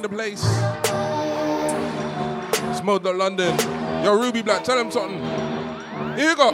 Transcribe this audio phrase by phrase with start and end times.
[0.00, 0.40] in the place.
[2.78, 3.54] Smoke the London.
[4.02, 5.20] Yo, Ruby Black, tell him something.
[6.16, 6.48] Here you go.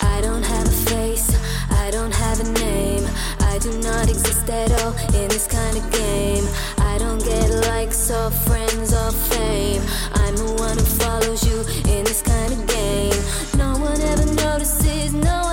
[0.00, 1.28] I don't have a face,
[1.70, 3.04] I don't have a name.
[3.40, 6.44] I do not exist at all in this kind of game.
[6.78, 9.82] I don't get likes or friends or fame.
[10.14, 11.58] I'm the one who follows you
[11.90, 13.20] in this kind of game.
[13.56, 15.47] No one ever notices, no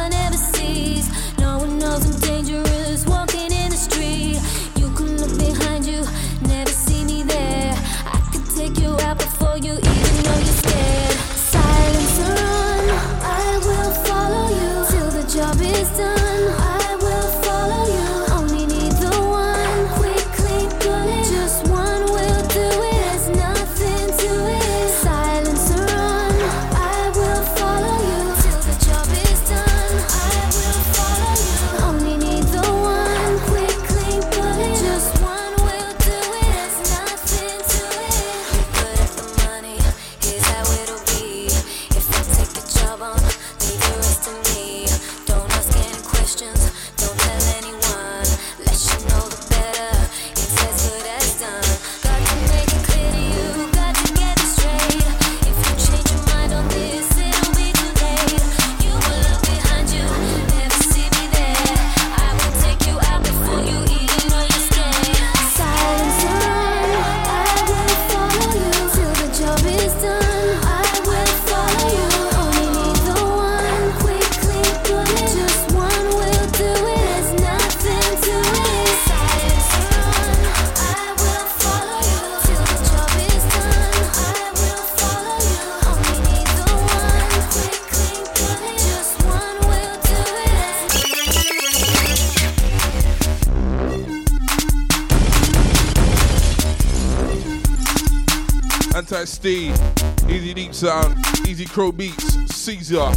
[101.76, 103.12] Crow Beats, Caesar.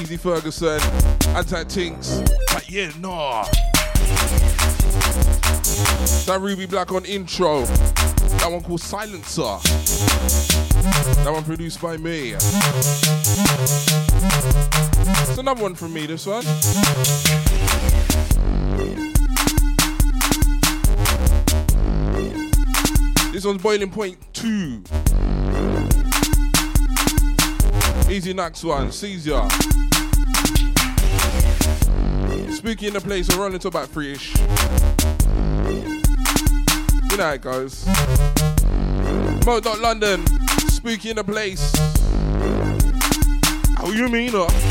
[0.00, 0.80] Easy Ferguson,
[1.28, 2.20] Anti Tinks,
[2.52, 3.44] but yeah, nah.
[6.26, 7.66] That Ruby Black on intro.
[7.66, 9.42] That one called Silencer.
[11.22, 12.34] That one produced by me.
[15.28, 16.44] It's another one from me, this one.
[23.32, 24.82] This one's Boiling Point 2.
[28.10, 29.48] Easy next one, Caesar.
[32.52, 34.36] Spooky in the place, we're rolling to about three ish.
[34.36, 34.42] You
[37.16, 37.86] know how it goes.
[39.46, 40.26] Mo dot London,
[40.68, 41.72] spooky in the place.
[43.76, 44.69] How you mean, uh?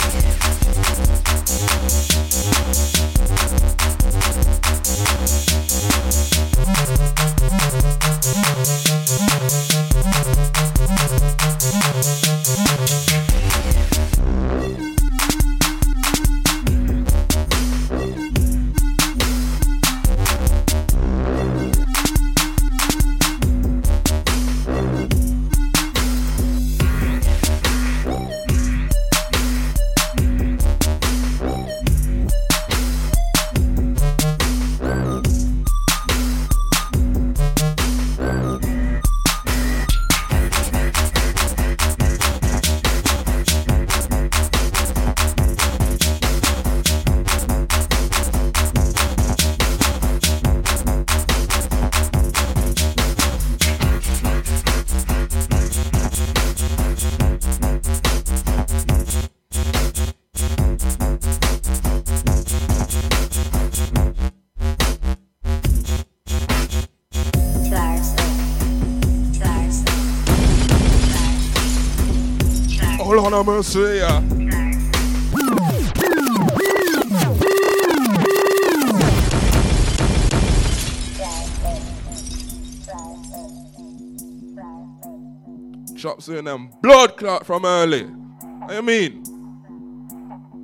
[85.98, 88.04] Shops in them blood clot from early.
[88.04, 89.24] What you mean?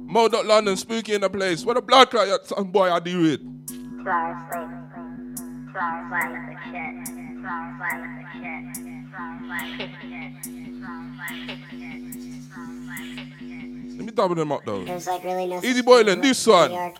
[0.06, 1.66] Mo dot London spooky in the place.
[1.66, 3.42] What a blood clot you some boy I with.
[9.50, 10.25] Let
[14.16, 14.84] double them up though.
[14.84, 16.94] There's like really no Easy boiling, this one.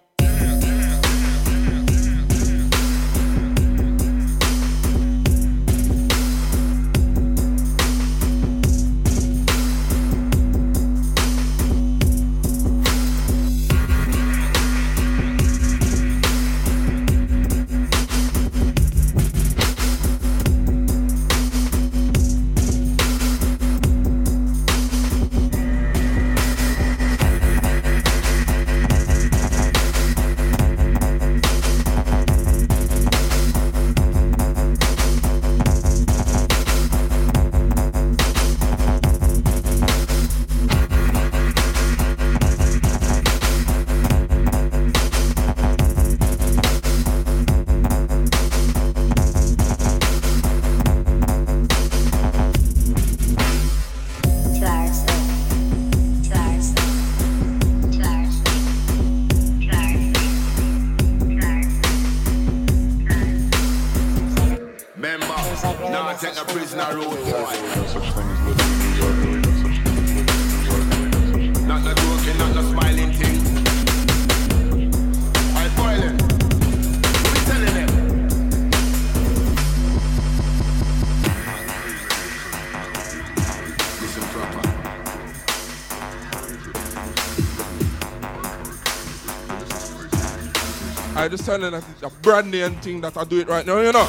[91.38, 93.92] Just telling that it's a brand name thing that I do it right now, you
[93.92, 94.08] know.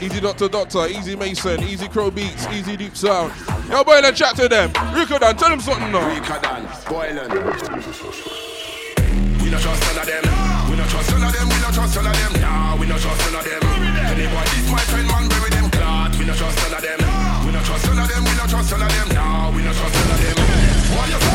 [0.00, 3.32] Easy Doctor Doctor, Easy Mason, Easy Crow Beats, Easy Deep Sound.
[3.70, 4.68] Yo, boy, let's chat to them.
[4.92, 6.04] Rico Dan, tell them something now.
[6.04, 7.30] Than boiling.
[9.40, 10.24] We not trust none of them.
[10.68, 11.48] We not trust none of them.
[11.48, 12.40] We not trust none of them.
[12.42, 13.62] Nah, we not trust none of them.
[14.12, 16.12] Anybody, this my friend, man, bury them clot.
[16.18, 17.00] We not trust none of them.
[17.46, 18.24] We not trust none of them.
[18.24, 19.08] We not trust none of them.
[19.16, 20.36] Nah, we not trust none of them.
[20.94, 21.33] What you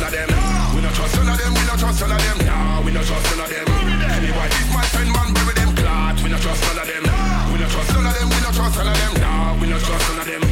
[0.00, 0.30] none of them.
[0.74, 1.52] We not trust none of them.
[1.54, 2.46] We not trust none of them.
[2.46, 3.66] Nah, we not trust none of them.
[3.66, 6.16] Anybody, this my friend, man, bury them clot.
[6.22, 7.04] We not trust none of them.
[7.52, 8.28] We not trust none of them.
[8.30, 9.12] We not trust none of them.
[9.20, 10.42] Nah, we not trust none of them.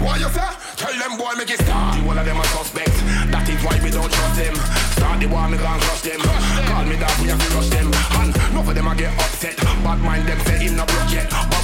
[0.00, 0.48] Why you say?
[0.76, 2.00] Tell them boy make it start.
[2.04, 2.98] All of them are suspects.
[3.32, 4.54] That is why we don't trust them.
[4.96, 6.20] Start the war, me gon' crush them.
[6.20, 7.88] Call me that we have to rush them.
[8.20, 9.56] And none of them I get upset.
[9.84, 11.30] Bad mind them say him not block yet.
[11.30, 11.63] But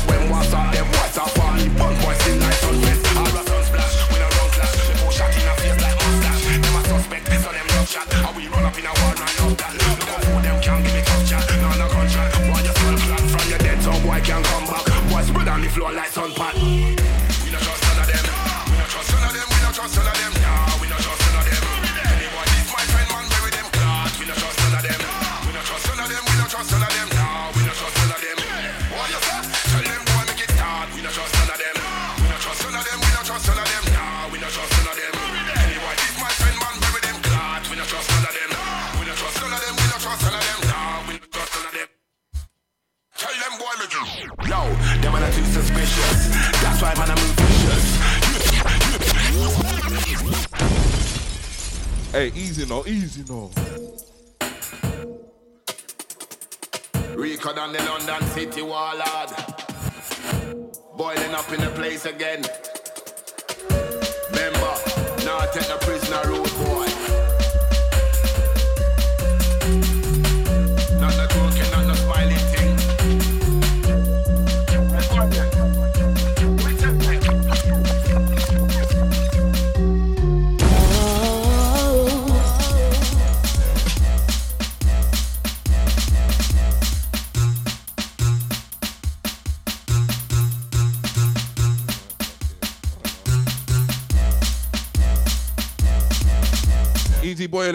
[52.86, 53.50] easy now,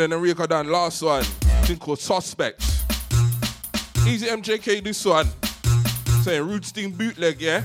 [0.05, 1.23] Boiling and Rico Dan, last one.
[1.63, 2.61] Thing called Suspect.
[4.07, 5.27] Easy MJK, this one.
[6.21, 7.63] Saying Root Sting bootleg, yeah?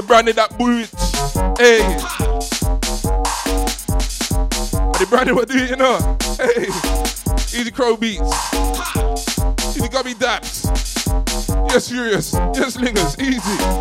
[0.00, 1.12] The branded that boots.
[1.58, 1.80] Hey.
[4.98, 5.98] The branded what do you know?
[6.38, 6.68] Hey.
[7.54, 8.22] Easy Crow Beats.
[9.76, 10.64] Easy Gummy Daps.
[11.68, 12.32] Yes, Furious.
[12.32, 13.18] Yes, Lingers.
[13.20, 13.79] Easy.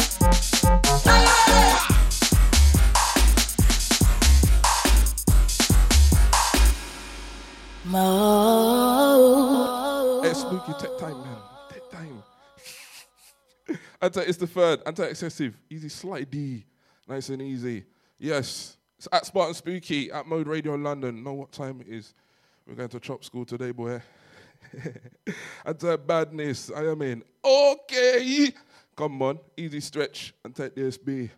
[14.10, 14.82] Anti, it's the third.
[14.88, 15.56] Anti-excessive.
[15.70, 16.66] Easy, slight D.
[17.08, 17.84] Nice and easy.
[18.18, 18.76] Yes.
[18.98, 21.24] It's at Spartan Spooky at Mode Radio London.
[21.24, 22.16] Know what time it is.
[22.66, 24.02] We're going to chop school today, boy.
[25.66, 26.72] Anti badness.
[26.76, 27.22] I am in.
[27.46, 28.52] Okay.
[28.96, 29.38] Come on.
[29.56, 31.30] Easy stretch and take the SB.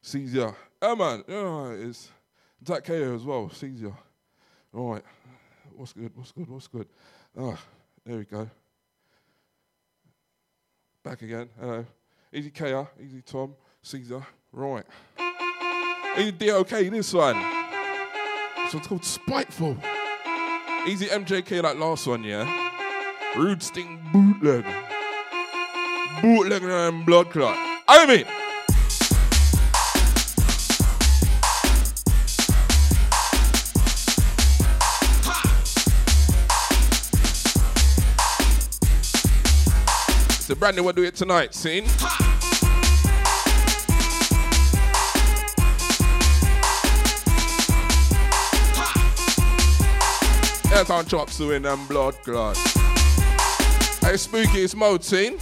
[0.00, 0.54] Caesar.
[0.80, 1.24] Yeah, man.
[1.26, 2.10] You know how it is.
[2.62, 3.50] Attack KO as well.
[3.50, 3.92] Caesar.
[4.72, 5.04] All right.
[5.74, 6.12] What's good?
[6.14, 6.48] What's good?
[6.48, 6.86] What's good?
[7.36, 7.60] Ah,
[8.06, 8.48] there we go.
[11.02, 11.48] Back again.
[11.58, 11.84] Hello.
[12.32, 14.24] Easy KR, easy Tom, Caesar.
[14.52, 14.84] Right.
[16.16, 17.34] Easy DOK, this one.
[18.70, 19.76] So it's called Spiteful.
[20.86, 22.46] Easy MJK, like last one, yeah?
[23.36, 24.64] Rude Sting Bootleg.
[26.22, 27.56] Bootleg and Blood Clot.
[27.88, 28.39] I mean.
[40.50, 41.84] So Brandon, we'll do it tonight, scene.
[50.64, 52.56] That's on chop suing and blood clot.
[54.00, 55.38] Hey, spooky, it's mode scene.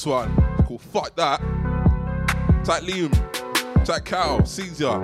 [0.00, 0.34] This one.
[0.66, 1.40] Cool, fuck that.
[2.64, 3.12] Type Liam.
[3.84, 4.98] Type Cal, Caesar.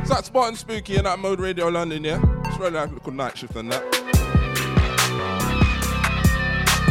[0.00, 2.20] It's that Spartan Spooky in that Mode Radio London, yeah?
[2.46, 3.82] It's really like a little night shift and that.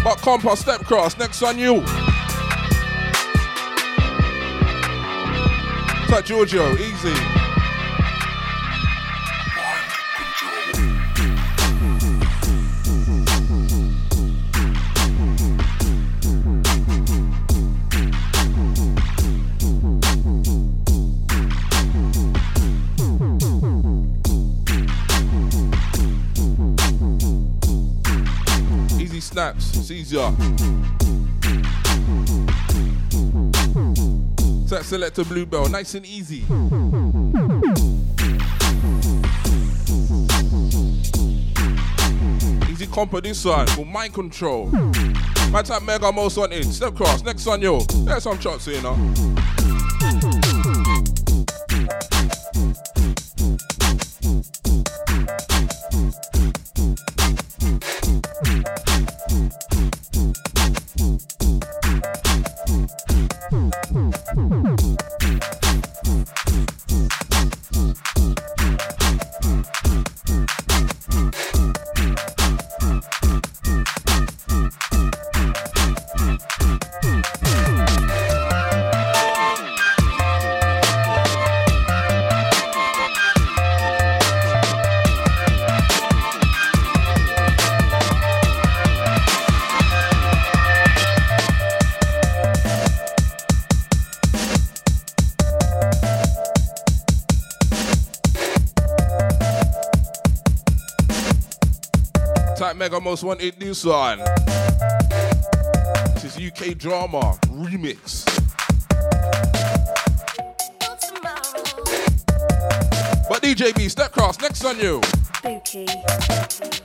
[0.01, 1.81] But Compost, Step Cross, next on you.
[6.07, 7.09] Type Giorgio, easy.
[7.09, 7.40] Easy
[30.01, 30.33] easier.
[34.67, 36.43] Set selector bluebell, nice and easy.
[42.71, 44.67] Easy compo this one, for mind control.
[45.51, 47.81] My type mega most wanted, step cross, next one yo.
[47.81, 48.97] There's some shots here now.
[102.81, 104.17] Mega Most Wanted new song.
[106.15, 108.25] This is UK Drama Remix.
[113.29, 114.99] But DJ B, step cross, next on you.
[115.35, 116.80] Spooky.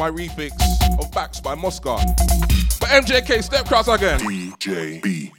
[0.00, 0.50] My remix
[0.98, 1.96] of Backs by Moscow.
[2.80, 4.18] But MJK, step cross again.
[4.20, 5.30] DJ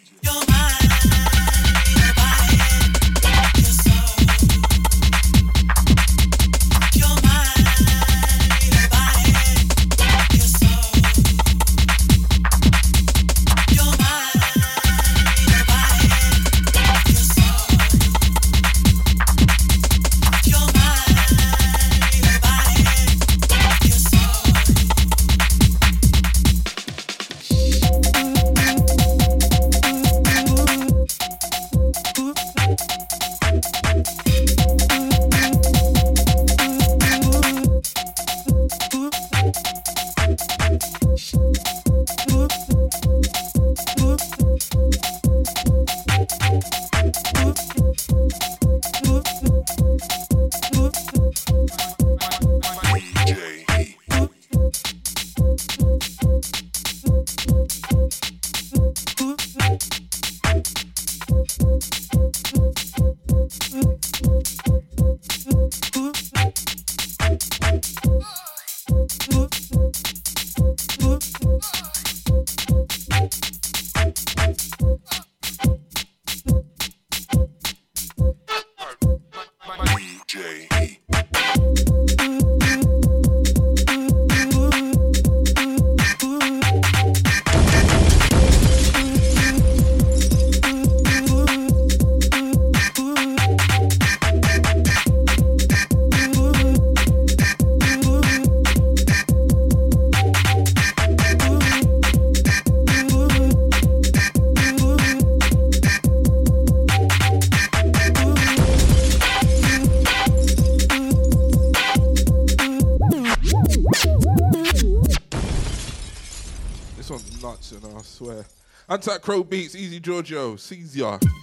[119.02, 121.41] Anti Crow Beats, Easy Giorgio, Caesar.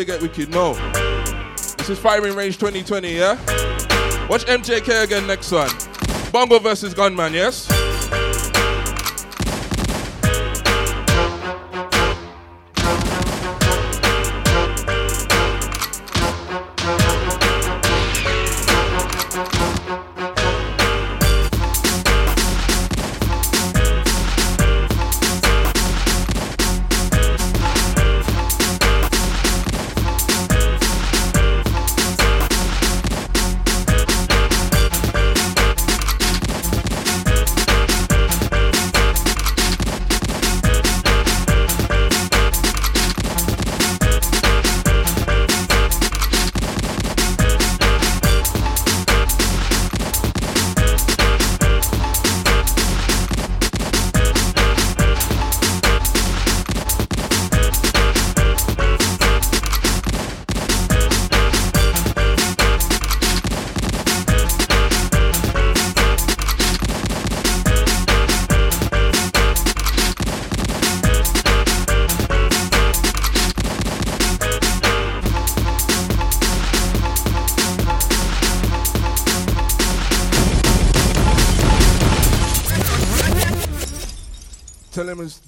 [0.00, 0.48] we get wicked.
[0.48, 0.72] No.
[1.76, 3.34] This is Firing Range 2020, yeah?
[4.28, 5.68] Watch MJK again next one.
[6.32, 7.59] Bongo versus Gunman, yes?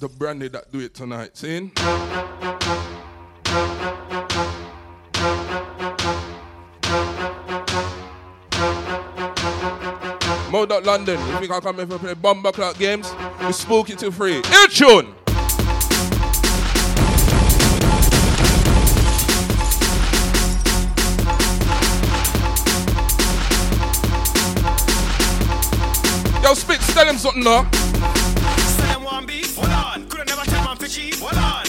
[0.03, 1.37] the brandy that do it tonight.
[1.37, 1.71] Seen?
[10.51, 11.17] Mode up London.
[11.17, 13.13] you think I come here for play bomber clock games,
[13.45, 14.35] we spook it to free.
[14.39, 15.15] In tune!
[26.43, 27.82] Yo, spit, tell him something now.
[30.93, 31.17] cheese.
[31.19, 31.62] Voila.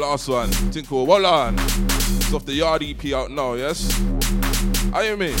[0.00, 0.50] Last one.
[0.72, 1.54] Tinkle, on.
[1.58, 3.92] It's off the Yard EP out now, yes?
[4.92, 5.32] I hear me.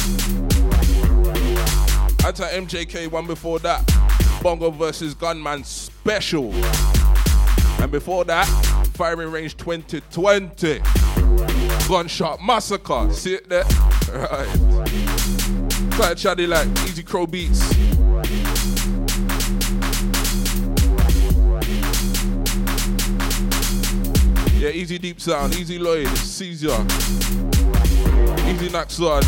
[2.24, 3.82] Anti MJK one before that.
[4.42, 6.52] Bongo versus Gunman special.
[7.80, 8.46] And before that,
[8.94, 10.80] Firing Range 2020.
[11.88, 13.12] Gunshot Massacre.
[13.12, 13.64] See it there?
[14.10, 14.48] Right.
[15.92, 17.60] Tight chatty like Easy Crow Beats.
[24.80, 26.68] Easy deep sound, easy Lloyd, Caesar.
[28.48, 29.22] Easy Naxon,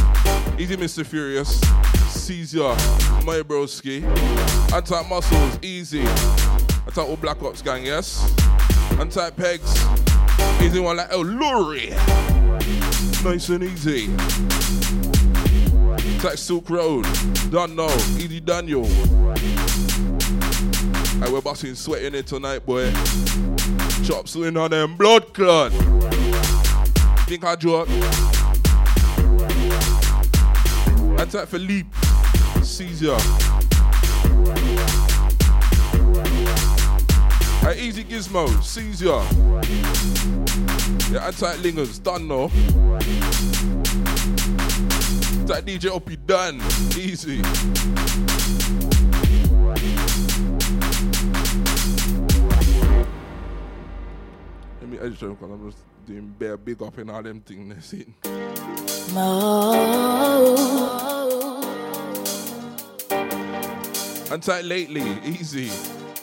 [0.59, 1.05] easy Mr.
[1.05, 1.61] Furious,
[2.09, 2.75] Caesar,
[3.23, 4.03] my broski.
[4.73, 6.01] Anti muscles, easy.
[6.01, 8.35] Anti all Black Ops gang, yes?
[8.99, 9.85] Anti pegs,
[10.63, 11.91] easy one like El Luri.
[13.23, 14.09] Nice and easy.
[16.25, 17.07] Like Silk Road,
[17.51, 18.87] don't know, easy Daniel.
[21.21, 22.91] Hey, we're busting sweating it tonight, boy.
[24.05, 25.71] Chops in on them blood clot.
[27.27, 27.89] Think I joke?
[31.19, 31.89] Attack Philippe.
[32.63, 33.17] Caesar.
[37.63, 38.49] Hey, easy Gizmo.
[38.63, 39.23] Caesar.
[41.13, 41.99] Yeah, attack Lingers.
[42.01, 42.47] Done no.
[45.45, 46.17] Attack DJ Opie.
[46.17, 46.61] Done.
[46.99, 47.41] Easy.
[55.03, 57.75] Let me because I'm just doing bare big up in all them things.
[57.75, 58.07] That's it.
[64.31, 65.73] Untight lately, easy.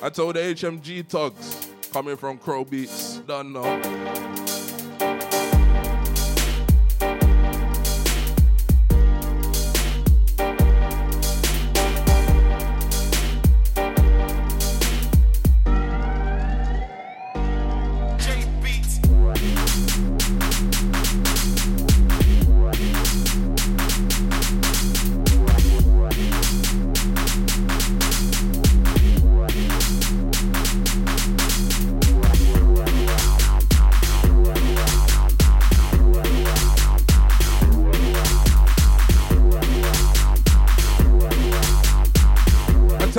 [0.01, 3.17] I told the HMG tugs coming from Crow Beats.
[3.17, 4.48] Done know.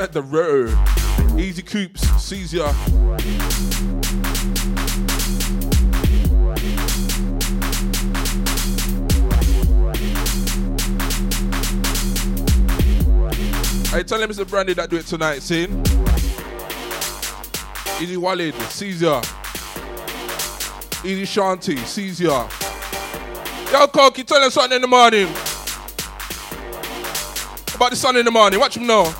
[0.00, 1.38] Untight the road.
[1.38, 2.66] Easy Coops, Caesar.
[13.88, 15.64] Hey, tell him it's a brandy that do it tonight, see?
[18.02, 19.20] Easy Walid, Caesar.
[21.04, 22.24] Easy Shanti, Caesar.
[22.24, 25.28] Yo, Cokie, tell him something in the morning.
[27.74, 29.14] About the sun in the morning, watch him know.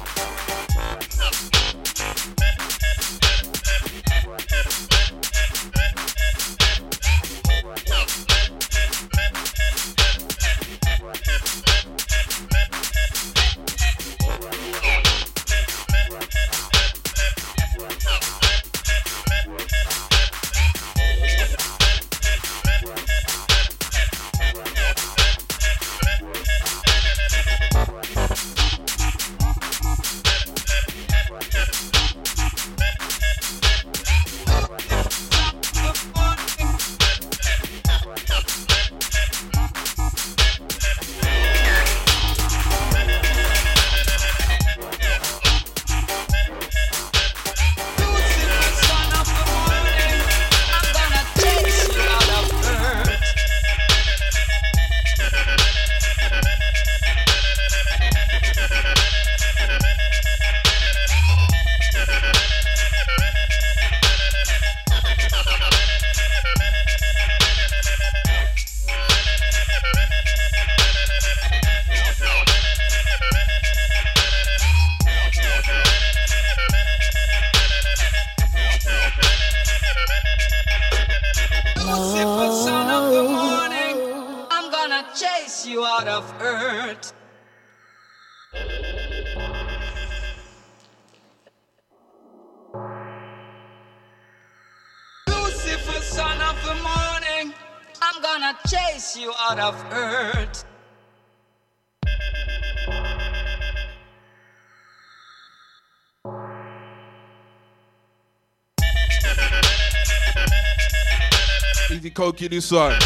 [112.50, 112.98] This one.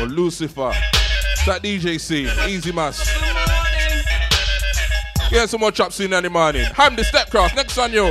[0.00, 0.72] Or Lucifer.
[1.46, 2.28] That DJ scene.
[2.48, 3.08] Easy mass.
[5.30, 6.64] Get some more chops in the morning.
[6.74, 7.54] Ham the step cross.
[7.54, 8.10] Next on you.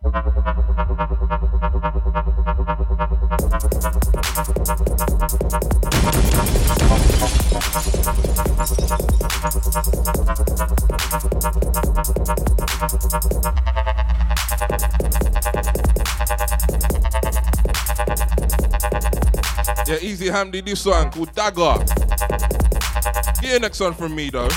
[0.00, 0.10] Yeah,
[20.00, 21.84] easy Hamdi, this one called Dagger.
[23.40, 24.48] Get your next one from me though.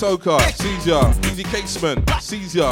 [0.00, 1.12] Toka, Caesar.
[1.26, 2.70] Easy Casement, Caesar.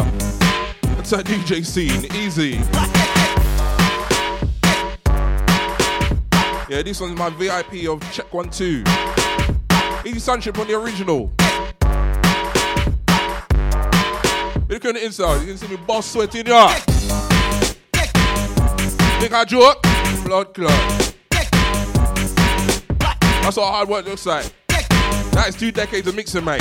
[0.96, 2.52] That's that DJ scene, easy.
[6.70, 8.82] Yeah, this one's my VIP of Check One Two.
[10.06, 11.30] Easy Sunship on the original.
[14.70, 16.68] Look on the inside, you can see me boss sweating ya.
[19.18, 19.82] Think I joke?
[20.24, 21.14] Blood clot.
[23.42, 24.50] That's what hard work looks like.
[25.38, 26.58] That is two decades of mixing, mate.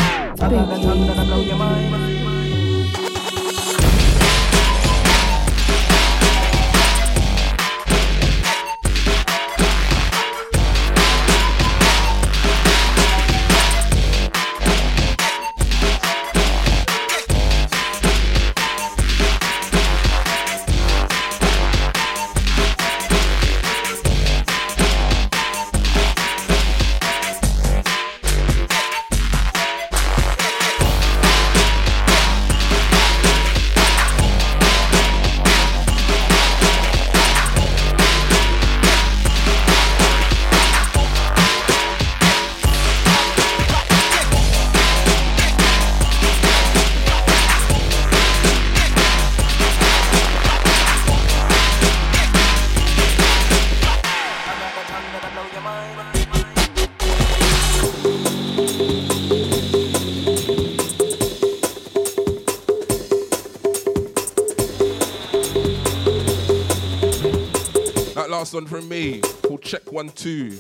[70.18, 70.58] Two.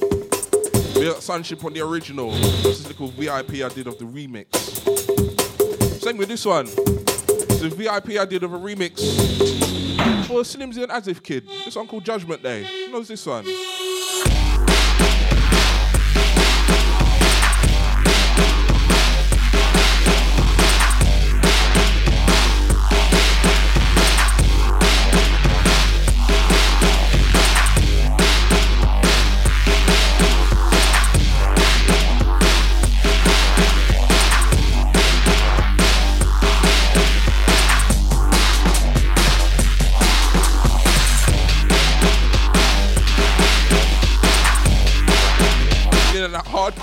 [0.95, 2.29] We got Sunship on the original.
[2.29, 4.55] This is a little VIP I did of the remix.
[5.99, 6.67] Same with this one.
[6.67, 8.99] It's a VIP I did of a remix
[10.27, 11.47] for Slimzy and Asif Kid.
[11.65, 12.65] This one called Judgment Day.
[12.85, 13.45] Who knows this one?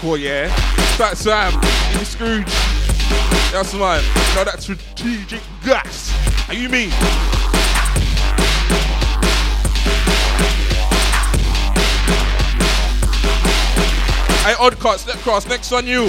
[0.05, 0.55] Hardcore, yeah.
[0.97, 1.53] Fat Sam,
[1.95, 2.45] Eddie Scrooge.
[3.53, 4.03] That's mine.
[4.35, 6.11] No, that strategic gas.
[6.47, 6.91] How you mean?
[14.41, 15.47] Hey, odd cut, step cross.
[15.49, 16.09] Next on you.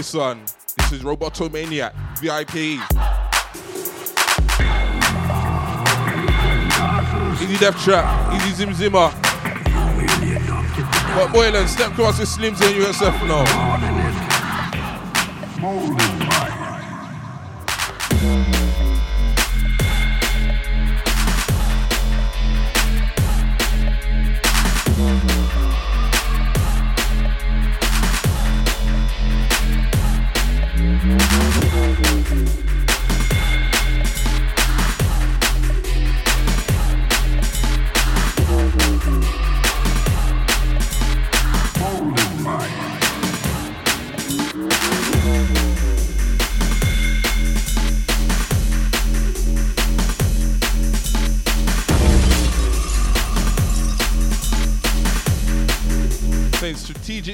[0.00, 0.40] This one.
[0.78, 2.54] This is Robotomaniac, VIP.
[7.42, 9.12] Easy Death Trap, Easy Zim Zimmer.
[11.14, 13.44] But Boylan, step across the Slims and USF now.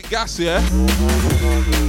[0.09, 1.86] Strategic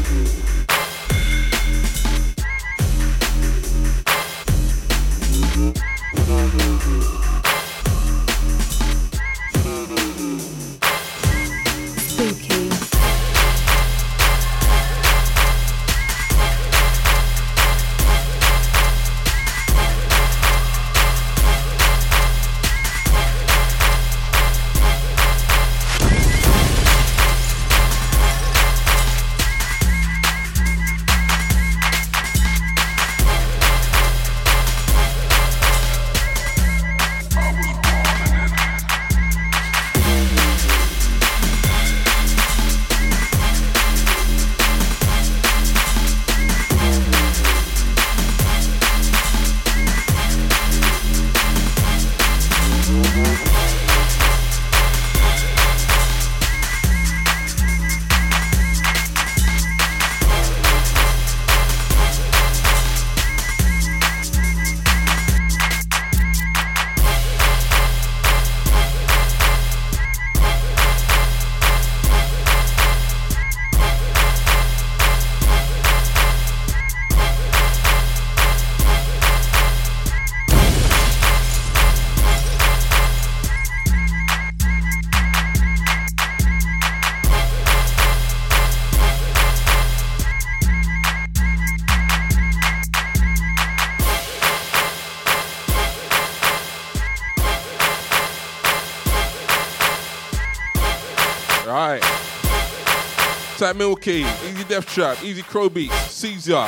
[103.67, 106.65] Type Milky, Easy Death Trap, Easy Crow Beats, Caesar.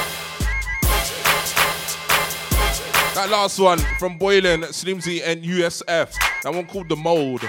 [3.16, 6.14] That last one from Boylan, Slimzy, and USF.
[6.44, 7.40] That one called The Mold.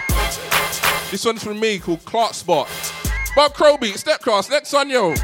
[1.11, 2.69] This one's from me called Clark Spot.
[3.35, 3.53] Bob
[3.97, 5.17] Step Class, next one, yo.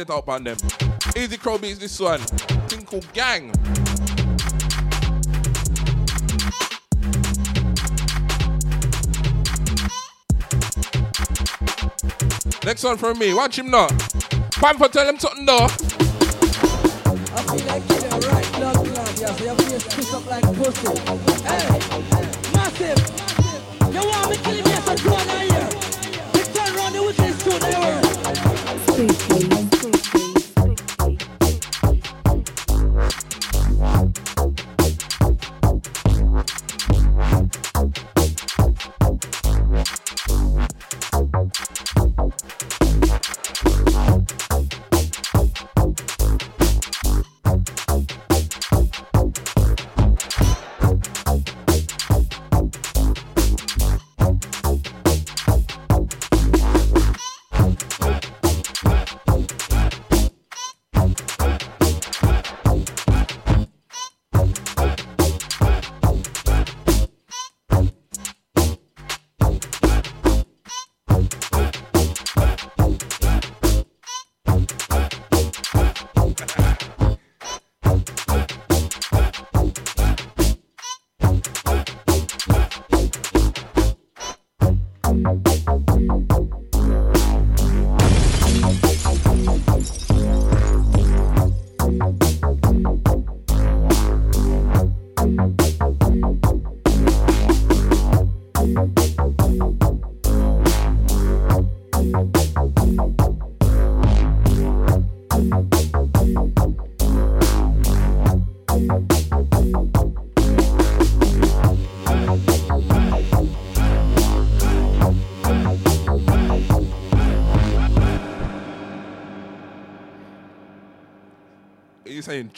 [0.00, 0.56] It up on them?
[1.16, 2.20] Easy Crow beats this one.
[2.68, 3.52] Thing called Gang.
[12.64, 13.34] Next one from me.
[13.34, 13.88] Watch him now.
[14.52, 15.66] Pamper tell him something though.
[15.66, 15.68] I
[17.42, 20.88] feel like killing right blood clot, yeah, so your face kiss up like pussy.
[21.44, 21.68] Hey,
[22.54, 23.23] massive.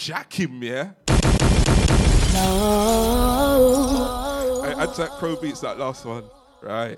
[0.07, 0.91] Jack him, yeah?
[4.63, 6.23] I, I that Crow beats that last one.
[6.63, 6.97] Right.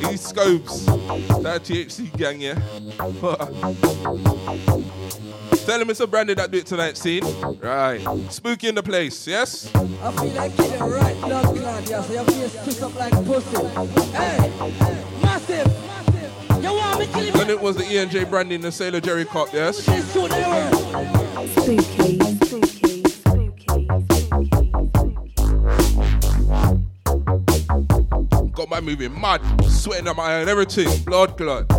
[0.00, 0.86] These scopes.
[0.86, 2.54] That THC gang, yeah?
[5.66, 7.24] Tell him it's a brandy that do it tonight, scene.
[7.60, 8.00] Right.
[8.30, 9.70] Spooky in the place, yes?
[9.74, 11.16] I feel like killing right
[11.88, 13.66] yeah, so your face up like pussy.
[14.16, 15.13] Hey, massive.
[17.14, 19.78] Then it was the ENJ brandy and the Sailor Jerry Cop, yes?
[19.78, 20.02] Spooky,
[22.44, 23.86] spooky, spooky.
[28.52, 30.88] Got my moving mad, sweating on my eye and everything.
[31.04, 31.70] Blood clot.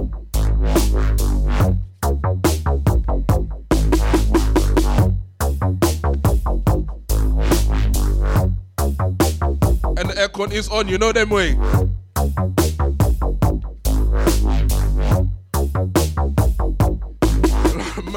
[9.97, 11.57] And the aircon is on, you know them way.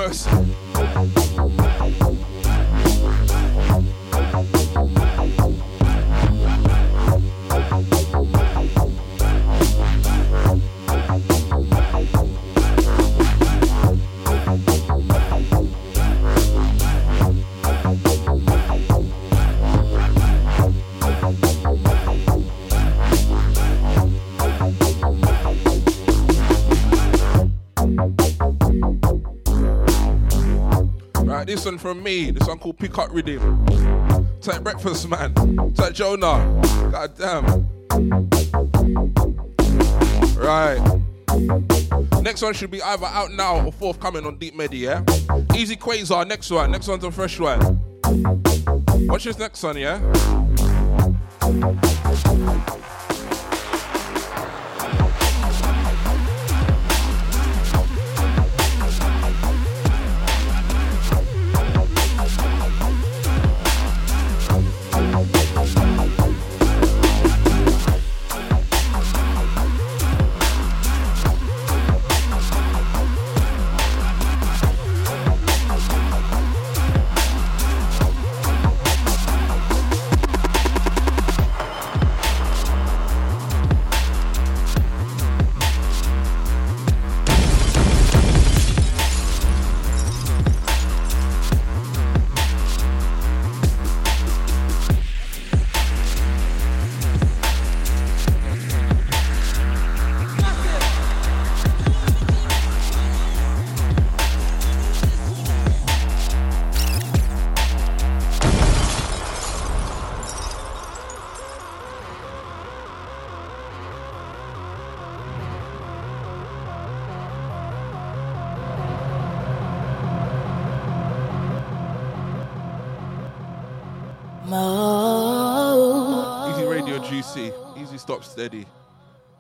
[0.09, 0.68] Deus.
[31.85, 32.31] One from me.
[32.31, 33.67] This one called Pick Up Rhythm.
[34.41, 35.35] Type Breakfast Man.
[35.75, 36.61] Type Jonah.
[36.91, 37.45] God damn.
[40.37, 40.81] Right.
[42.23, 45.03] Next one should be either out now or forthcoming on Deep Medi, yeah?
[45.55, 46.71] Easy Quasar, next one.
[46.71, 47.81] Next one's a fresh one.
[49.07, 49.99] Watch this next one, yeah?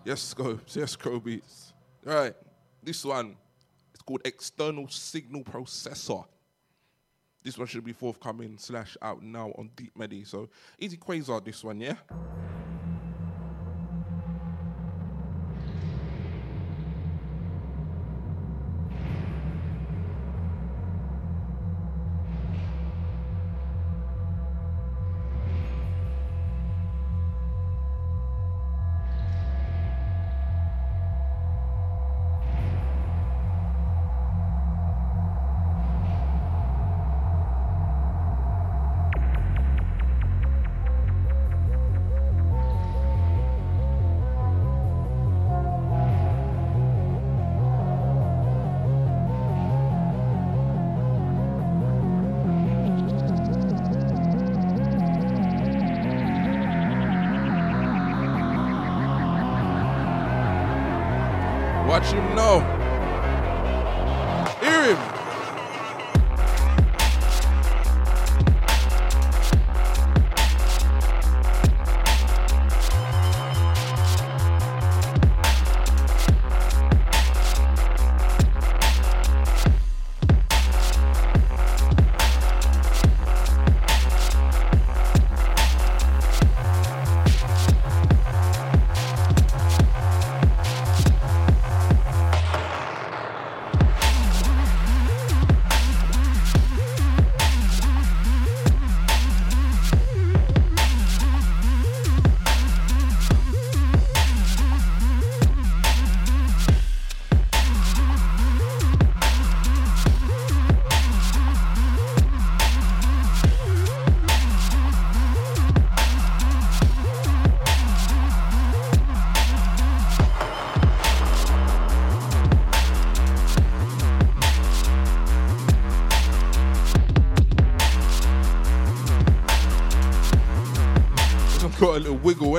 [0.09, 0.59] Yes, go.
[0.69, 1.75] Yes, Beats.
[2.07, 2.35] All right.
[2.83, 3.37] This one
[3.95, 6.25] is called External Signal Processor.
[7.43, 10.25] This one should be forthcoming slash out now on Deep Medi.
[10.25, 10.49] So
[10.79, 11.97] easy Quasar this one, yeah?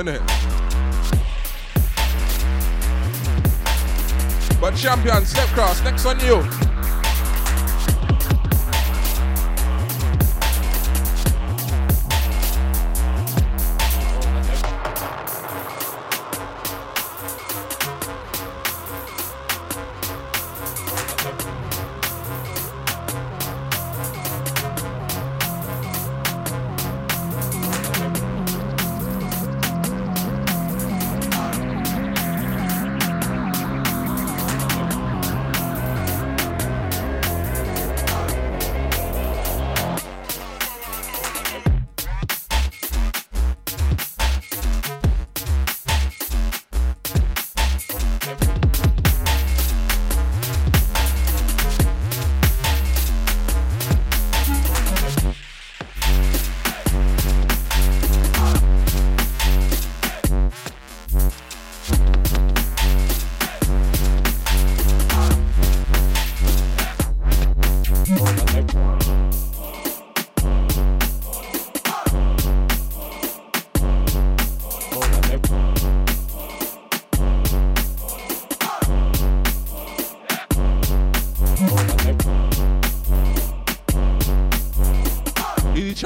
[0.00, 0.20] wiggle in it.
[4.60, 6.69] But champion, step cross, next on you.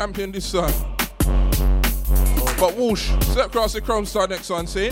[0.05, 0.71] Champion this song.
[2.61, 4.91] But whoosh, step across the Chrome Star next one, see?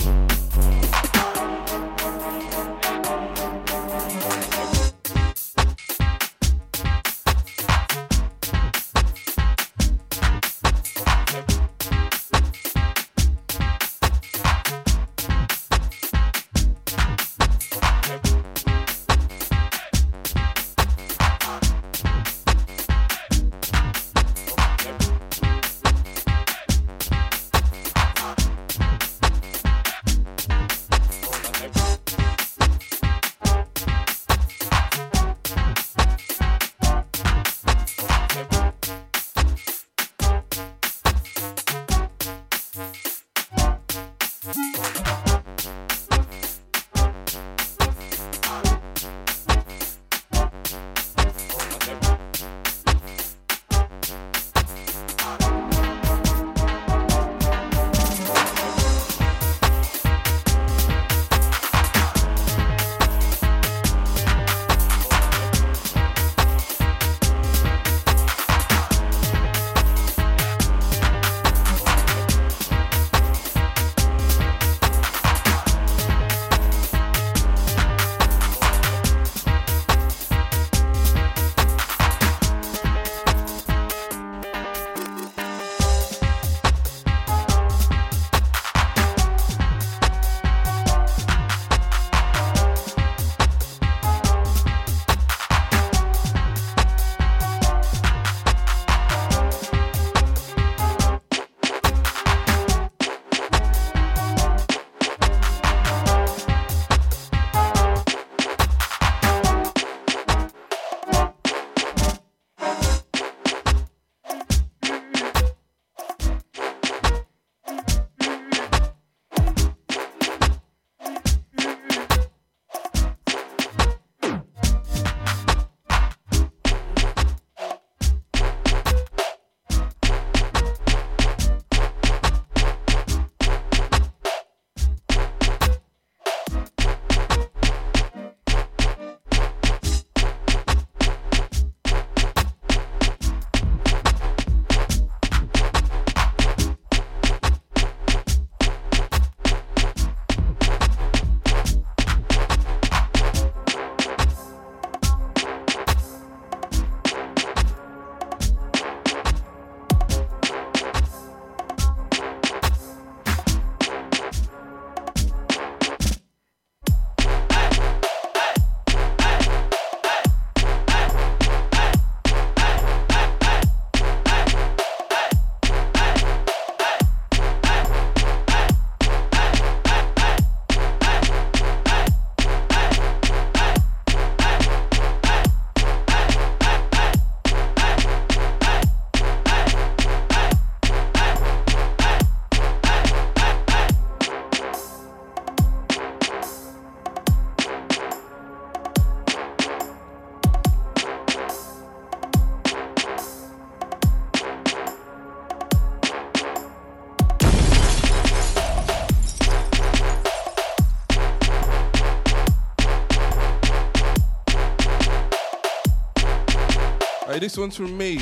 [217.43, 218.19] This one's from me.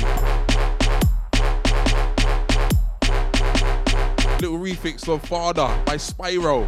[4.39, 6.67] Little refix of Father by Spyro.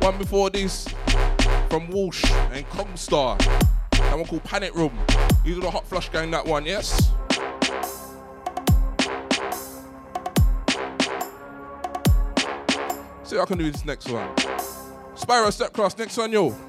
[0.00, 0.86] One before this
[1.68, 3.38] from Walsh and Comstar.
[3.90, 4.96] That one called Panic Room.
[5.44, 7.10] These are the Hot Flush Gang, that one, yes?
[13.24, 14.32] See I can do this next one.
[15.16, 16.67] Spyro Step Cross, next one, yo.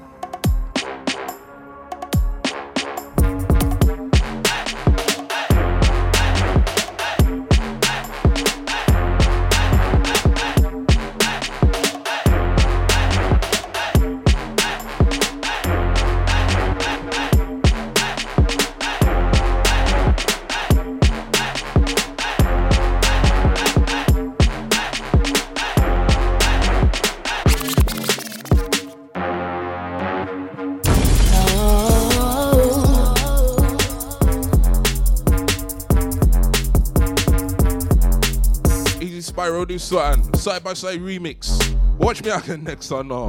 [39.80, 40.34] Something.
[40.34, 41.76] Side by side remix.
[41.98, 43.28] Watch me again next time now.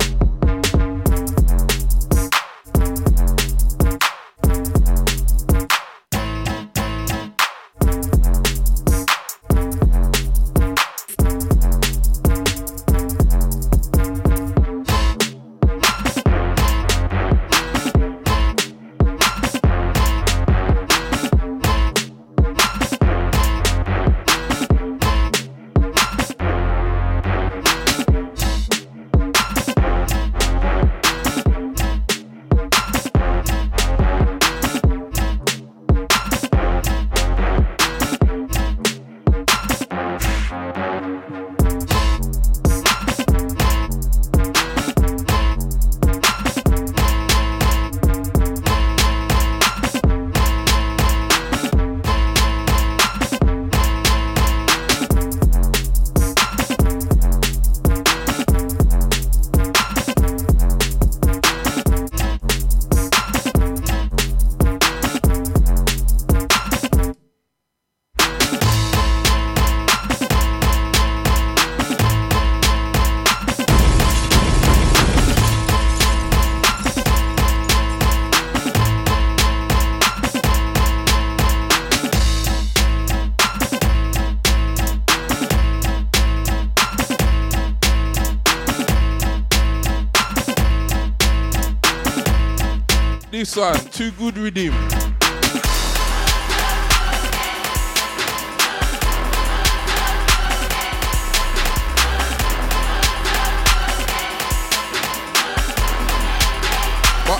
[93.41, 94.71] This one, too good redeem.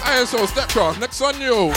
[0.02, 1.72] ISO next one, yo.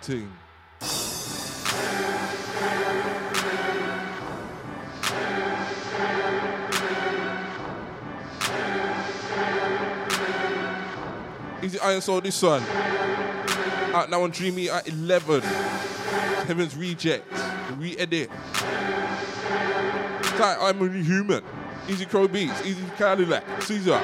[0.00, 0.30] Thing?
[11.62, 12.62] Easy Iron Soul, this one.
[12.68, 15.40] Ah, Out now on Dreamy at 11.
[15.40, 17.24] Heaven's Reject.
[17.78, 18.30] Re-edit.
[20.36, 21.42] Tight, I'm only human.
[21.88, 22.60] Easy Crow Beats.
[22.66, 23.44] Easy Cadillac.
[23.62, 24.00] Caesar.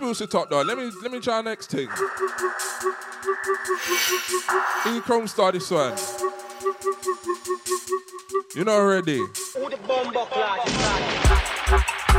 [0.00, 0.62] Let's move to top though.
[0.62, 1.88] Let me let me try next thing.
[4.86, 5.96] Easy Chrome star this one.
[8.54, 9.20] You know already.
[12.10, 12.18] Who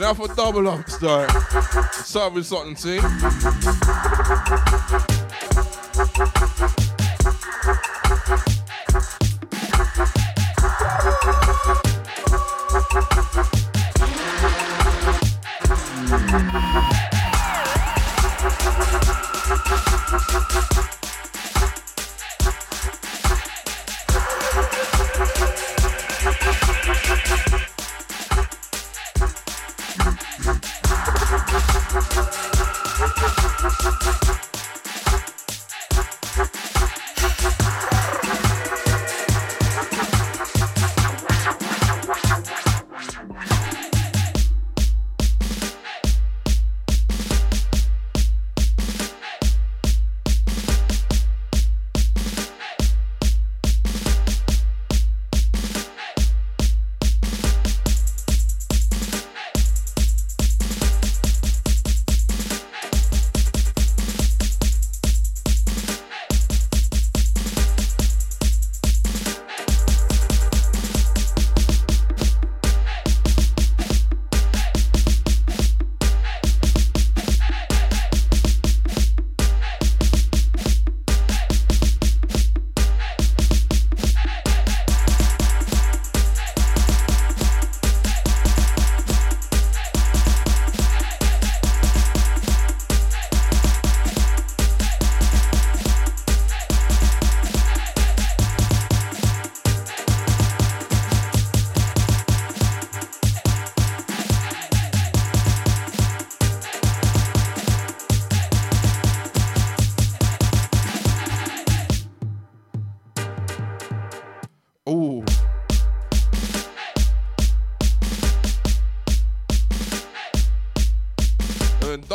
[0.00, 1.30] now for double up start.
[1.92, 3.00] Start with something, see?
[26.52, 27.70] Thank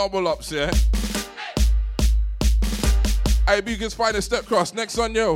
[0.06, 0.72] double ups, yeah.
[3.48, 4.72] Hey, Beacons find a step cross.
[4.72, 5.36] Next on yo.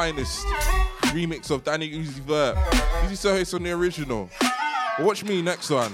[0.00, 0.46] Finest
[1.12, 2.56] remix of Danny Uzi Vert.
[3.04, 4.30] Easy Sohis on the original.
[4.96, 5.92] But watch me next one.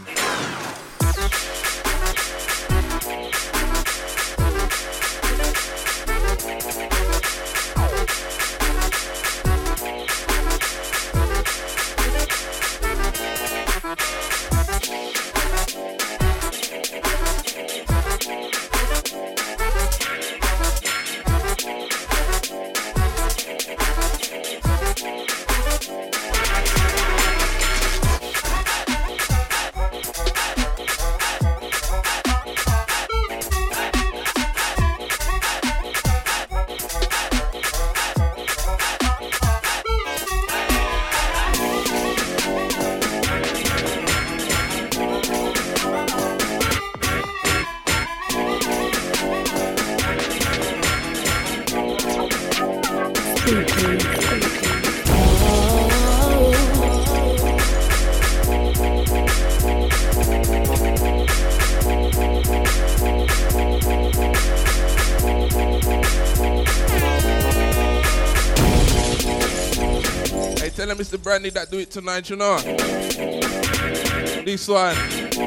[71.26, 72.56] Brandy that do it tonight, you know.
[74.44, 74.94] This one,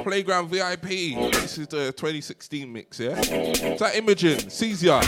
[0.04, 1.16] Playground VIP.
[1.32, 3.18] This is the 2016 mix, yeah?
[3.18, 4.50] Is that Imogen?
[4.50, 5.00] Caesar.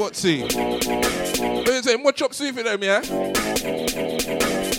[0.00, 0.40] Watsy?
[1.58, 2.02] What you saying?
[2.02, 3.00] What chop suey for them, yeah?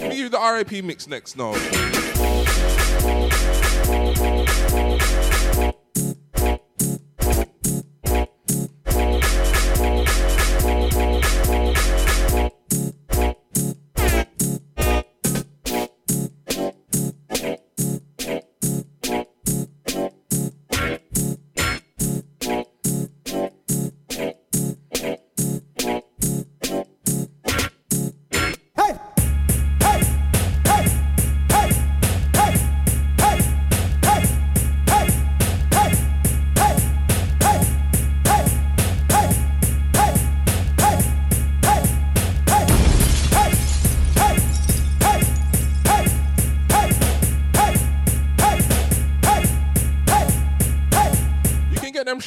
[0.10, 1.52] Me give the RIP mix next now.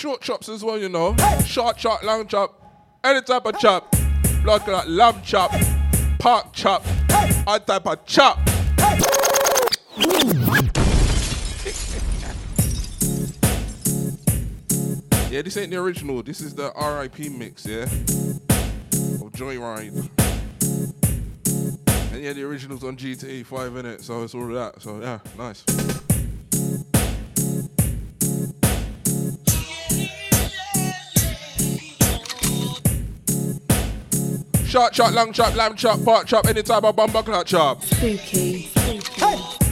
[0.05, 1.17] Short chops as well, you know.
[1.47, 2.61] Short chop, long chop,
[3.03, 3.91] any type of chop.
[4.43, 5.51] Blood clot, lamb chop,
[6.19, 6.85] pork chop,
[7.47, 8.37] all type of chop.
[15.31, 16.23] yeah, this ain't the original.
[16.23, 17.85] This is the RIP mix, yeah?
[17.85, 20.11] Of Joyride.
[22.13, 24.03] And yeah, the original's on GTA 5 innit?
[24.03, 24.83] so it's all that.
[24.83, 25.65] So yeah, nice.
[34.75, 37.81] Short chop, long chop, lamb chop, pork chop, any type of bumper clot chop.
[37.81, 38.69] Spooky.
[38.75, 39.64] And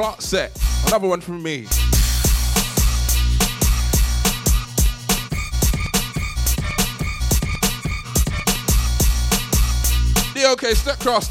[0.00, 0.58] Clark Set.
[0.86, 1.66] Another one from me.
[10.34, 11.28] Yeah, okay, step cross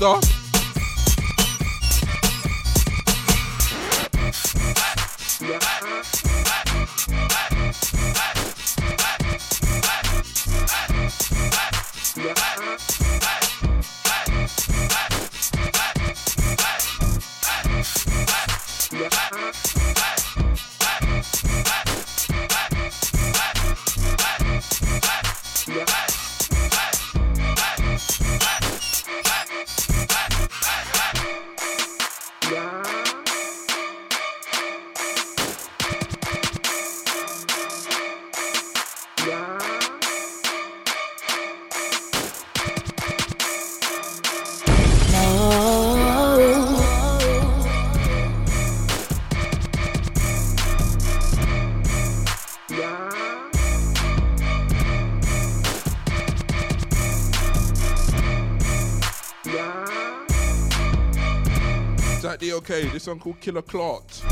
[62.69, 62.87] okay?
[62.89, 64.23] This one called Killer Clot.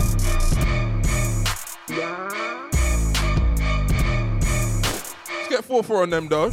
[5.29, 6.49] Let's get 4 4 on them though.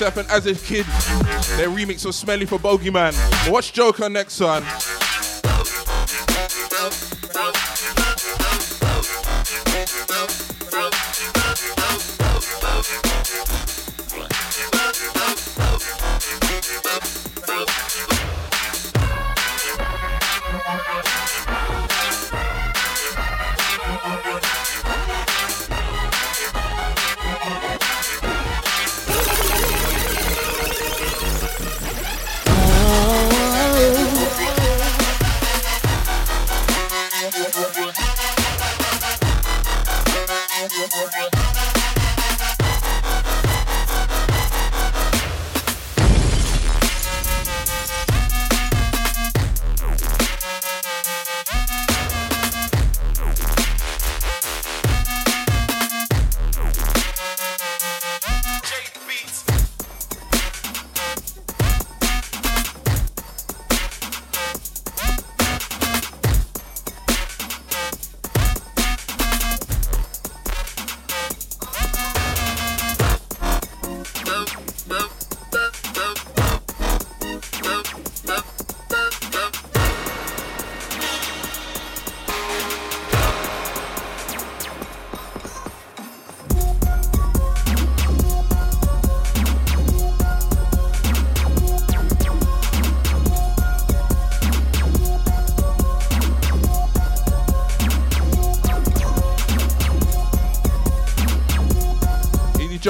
[0.00, 0.86] And As If Kid.
[1.56, 3.14] Their remix was Smelly for Bogeyman.
[3.50, 4.62] Watch Joker next one.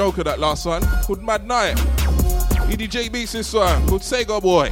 [0.05, 1.75] Joker, that last one, called Mad Night.
[2.69, 4.69] EDJ Beats this one, called Sega Boy.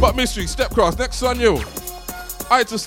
[0.00, 1.60] But Mystery, Step Cross, next one you.
[2.50, 2.78] Ita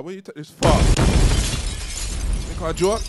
[0.00, 0.02] star.
[0.02, 0.80] Where you take this far?
[2.42, 3.02] Think I joke?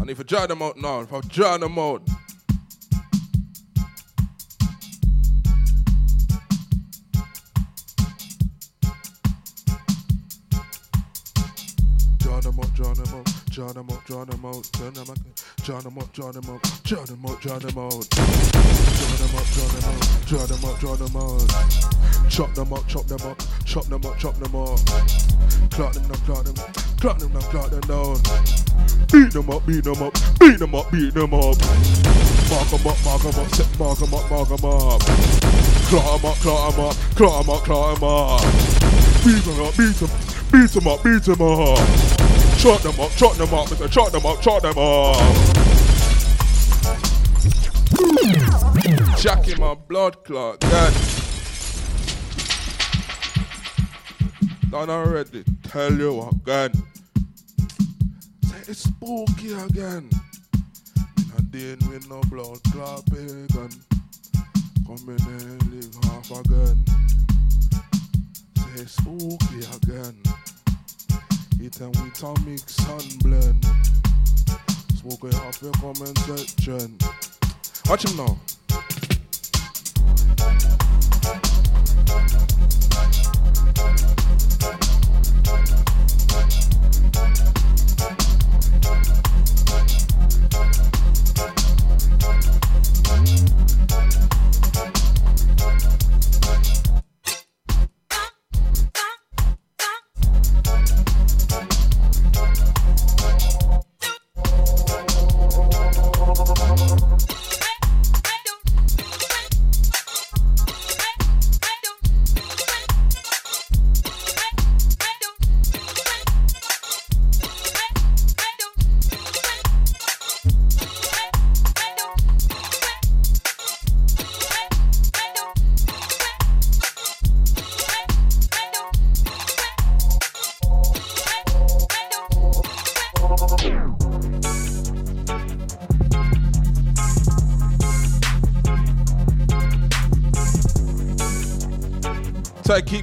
[0.00, 2.02] And if I draw them out now, if I draw them out.
[12.18, 15.18] Draw them out, draw them out, draw them out, them out, draw them out,
[15.62, 16.69] draw them out, draw them out,
[17.40, 18.26] out, draw them out, draw
[19.16, 23.06] them out, draw them out, draw them out, draw them out, chop them up, chop
[23.06, 24.78] them up, chop them up, chop them up,
[25.70, 28.16] clock them down, clock them, up, clock them down, clock them down,
[29.12, 31.56] beat them up, beat them up, beat them up, beat them up,
[32.50, 35.00] mark them up, mark them up, set, mark them up, mark them up,
[35.88, 38.42] clock them up, clock them up, clock them up, clock them up,
[39.24, 40.10] beat them up, beat them,
[40.52, 42.20] beat them up, beat them up.
[42.58, 43.90] Chop them up, chop them up, Mr.
[43.90, 45.59] Chop them up, chop them up.
[49.18, 50.92] Jack in my blood clot, God.
[54.70, 55.44] Done already.
[55.64, 56.72] Tell you again.
[58.44, 60.08] Say it's spooky again.
[61.36, 63.70] And then with no blood clot pagan.
[64.86, 66.84] Come in and live half again.
[68.76, 70.22] Say spooky again.
[71.60, 73.64] It and we atomic sunblend.
[74.98, 76.96] Smoke it your comment section.
[77.88, 78.38] Watch him now.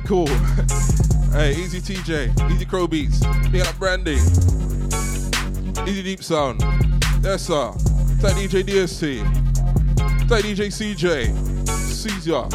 [0.07, 0.27] Cool.
[1.33, 3.19] hey, easy TJ, easy Crow Beats,
[3.51, 4.15] big up Brandy,
[5.85, 6.61] easy Deep Sound.
[7.21, 7.73] Yes, sir.
[8.21, 9.21] Tight DJ DST,
[10.29, 12.47] tight DJ CJ, Caesar,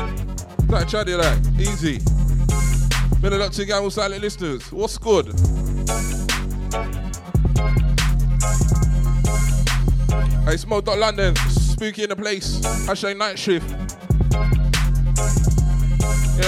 [0.71, 1.99] tight Chatty like, easy.
[3.21, 4.73] Been a lot to gang with silent listeners.
[4.73, 5.27] What's good?
[10.47, 12.61] Hey, Smoke Dot London, spooky in the place.
[12.87, 13.82] Hashtag night shift.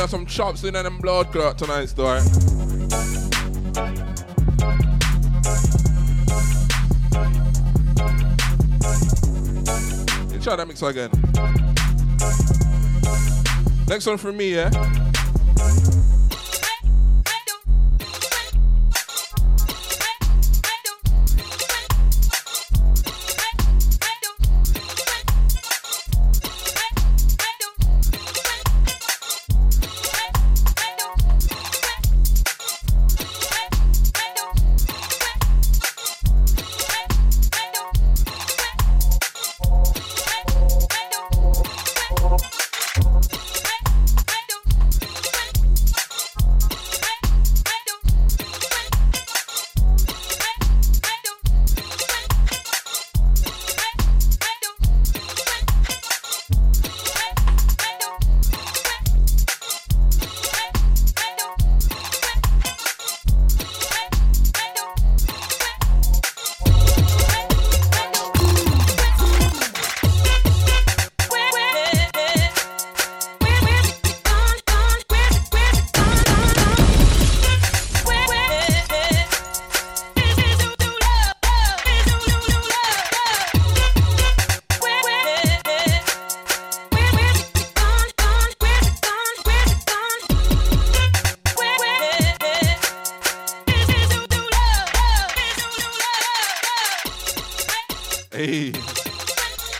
[0.05, 2.20] Yeah, some chops in and blood clot tonight, story.
[10.43, 11.09] Try that mix again.
[13.89, 15.03] Next one from me, yeah?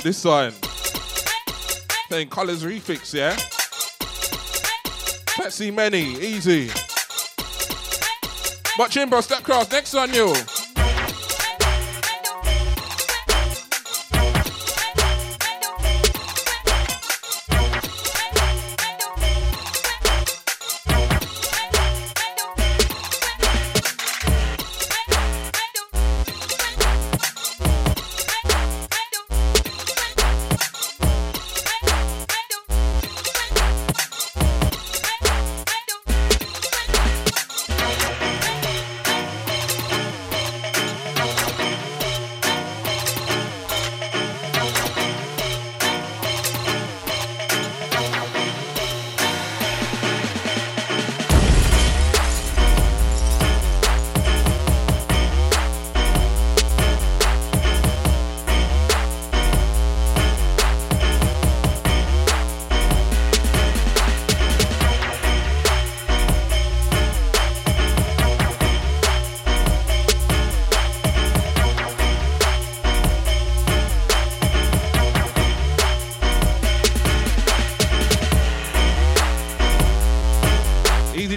[0.05, 0.53] This one.
[2.09, 3.35] Playing Colors Refix, yeah?
[5.27, 6.71] Patsy Many, easy.
[8.79, 9.73] Watch in, bro, step cross.
[9.73, 10.35] Next on you.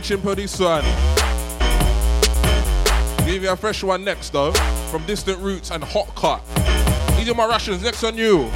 [0.07, 0.85] This one.
[3.25, 4.53] Give you a fresh one next though.
[4.89, 6.41] From Distant Roots and Hot Cut.
[7.17, 8.49] These are my rations, Next on you.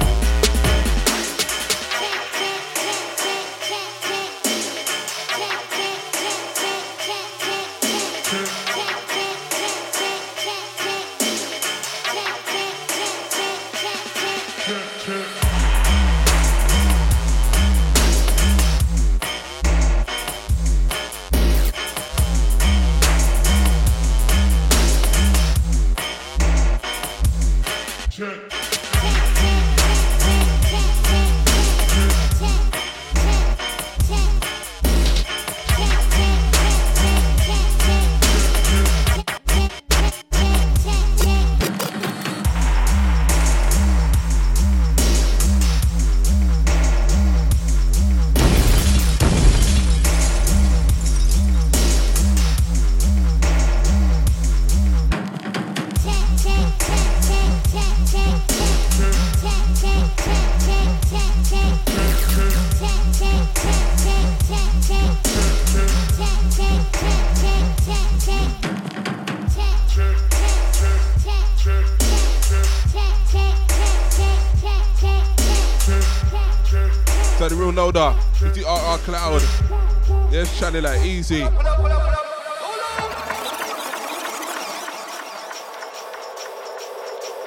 [80.72, 81.40] Charlie, like easy.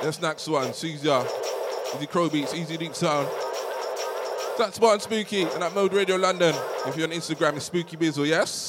[0.04, 0.72] That's next one.
[0.74, 1.26] Caesar.
[1.96, 3.28] Easy uh, Crow Beats, Easy Deep Sound.
[4.60, 6.54] That's Spartan Spooky and at Mode Radio London.
[6.86, 8.65] If you're on Instagram, it's Spooky Bizzle, yes?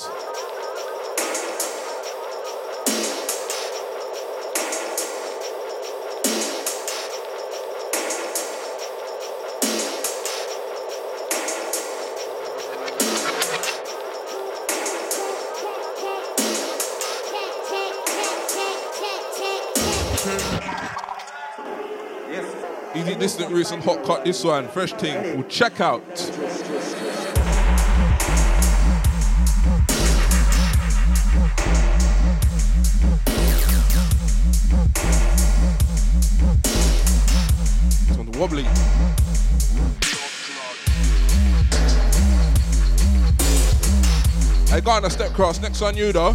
[23.45, 24.67] Roots Hot Cut this one.
[24.69, 26.03] Fresh thing called Check Out.
[26.09, 26.31] It's
[38.19, 38.65] on the wobbly.
[44.73, 45.61] I got on a step cross.
[45.61, 46.33] Next on you though.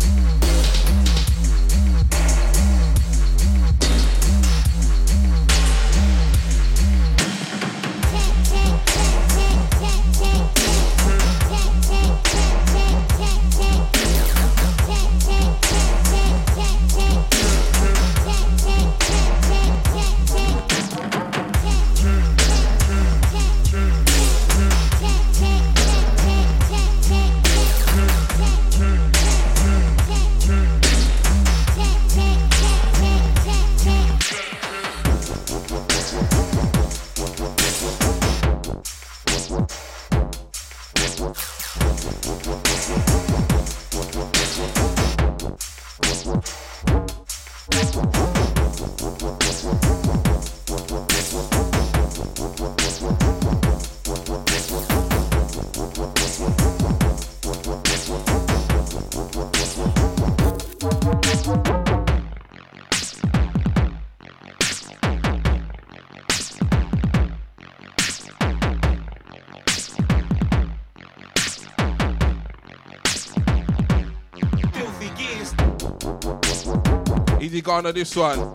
[77.71, 78.51] Easy Ghana this one.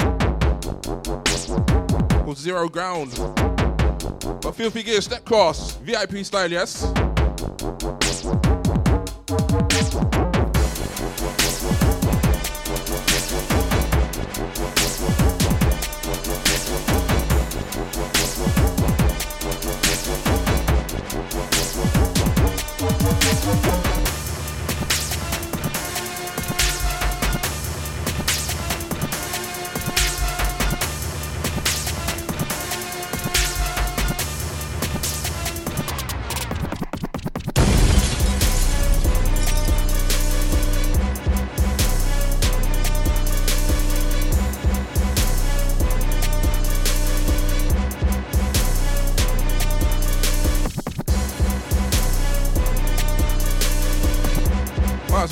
[2.24, 3.12] Called Zero Ground.
[4.43, 5.76] But feel free to get a step cross.
[5.76, 6.93] VIP style, yes?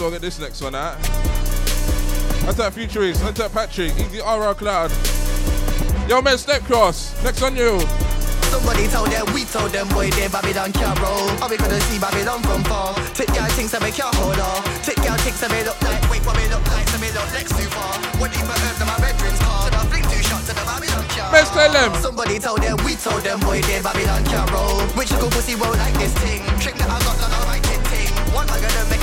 [0.04, 1.00] Well get this next one out.
[2.44, 4.92] That's that Futurist, that's that Patrick, Easy RR Cloud.
[6.04, 7.16] Yo, man, step cross.
[7.24, 7.80] Next on you.
[8.52, 11.24] Somebody told them, we told them, boy, they Babylon can't roll.
[11.40, 12.92] How we gonna see Babylon from far?
[13.16, 14.60] Take your things and make your hold on.
[14.84, 17.24] Take your things and make look like, wait, what me look like, so me look
[17.32, 17.96] next too far.
[18.20, 19.72] What even earth to my bedroom's car?
[19.72, 21.32] Should I fling two shots to the Babylon car?
[21.32, 21.96] Let's tell them.
[22.04, 24.84] Somebody told them, we told them, boy, they Babylon can't roll.
[25.00, 26.44] Which little pussy won't like this thing.
[26.60, 28.12] Trick that I got, not alright ting.
[28.36, 28.93] One I gonna make like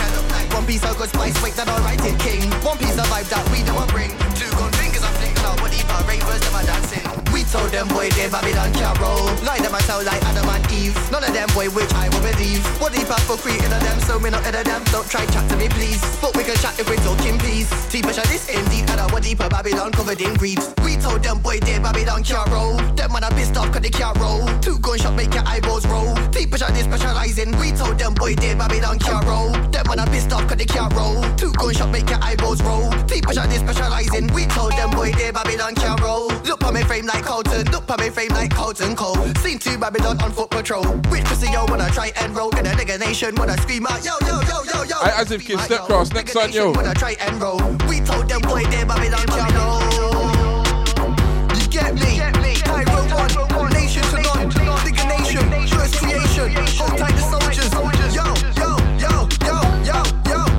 [0.62, 2.46] one piece of good spice, wait, that alright king.
[2.62, 4.14] One piece of vibe that we don't bring.
[4.38, 7.02] Two gun fingers I fling, now what even ravers a dancing.
[7.34, 9.26] We told them boy they Babylon can't roll.
[9.42, 10.94] Lie them I sound like Adam and Eve.
[11.10, 12.62] None of them boy which I will believe.
[12.78, 14.86] What deep for creating of them, so me not in them.
[14.94, 15.98] Don't try chat to me please.
[16.22, 17.70] But we can chat if we talking peace.
[17.90, 20.70] Deeper shot this indeed, and I what deeper Babylon covered in greaves.
[20.86, 22.78] We told them boy they Babylon can't roll.
[22.96, 24.46] Them man are pissed off cause they can't roll.
[24.60, 26.14] Two gunshot make your eyeballs roll.
[26.32, 27.58] Deeper shot they specializing.
[27.60, 29.52] We told them boy they Babylon can't roll.
[29.72, 31.22] Them man are pissed off cause they can't roll.
[31.36, 32.90] Two gunshot make your eyeballs roll.
[33.08, 34.28] Deeper shot they specializing.
[34.34, 36.28] We told them boy they Babylon can't roll.
[36.46, 37.66] Look on me frame like Colton.
[37.72, 39.18] Look on me frame like Colton Cole.
[39.42, 40.86] Seen two Babylon on foot patrol.
[41.10, 42.50] Which pussy yo wanna try and roll?
[42.58, 44.98] In a nigga nation wanna scream out yo yo yo yo yo.
[45.02, 46.12] I- as if kids step cross.
[46.14, 46.72] Next on yo.
[46.72, 47.60] Wanna try and roll.
[47.90, 50.01] We told them boy they Babylon can't roll.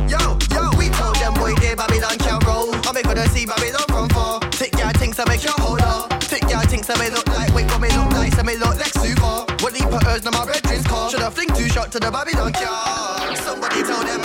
[0.08, 0.78] Yo.
[0.78, 2.74] We told them boy they Babylon can't roll.
[2.86, 4.40] I'm gonna see Babylon far.
[4.50, 6.10] Take your things and make your hold up.
[6.20, 8.76] Take your things and me look like wait what me look like, so me look
[8.76, 9.44] like super.
[9.62, 11.10] What deeper earth now my bedroom's car.
[11.10, 11.52] Should I fling
[11.92, 13.36] to the Babylon car.
[13.36, 14.21] Somebody told them,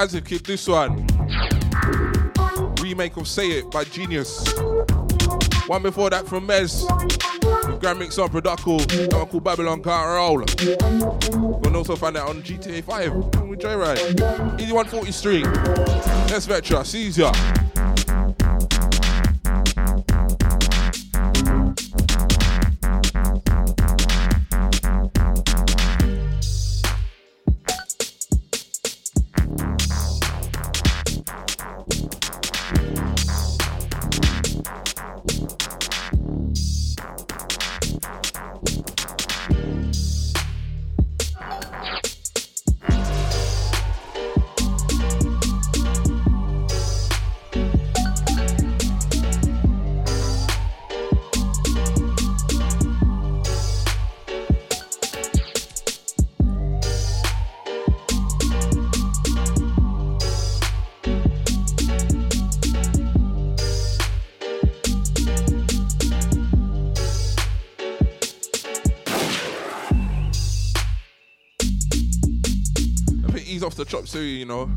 [0.00, 1.06] as a kid, this one.
[2.80, 4.50] Remake of Say It by Genius.
[5.66, 6.88] One before that from Mez.
[7.80, 8.78] Grand Mix on Production.
[8.78, 10.40] That called Babylon Can't Roll.
[10.40, 13.14] You can also find that on GTA 5
[13.46, 14.58] with Joyride.
[14.58, 15.44] Easy 140 Street.
[15.44, 17.69] Yes, Vetra, Caesar.
[74.12, 74.70] The so you know.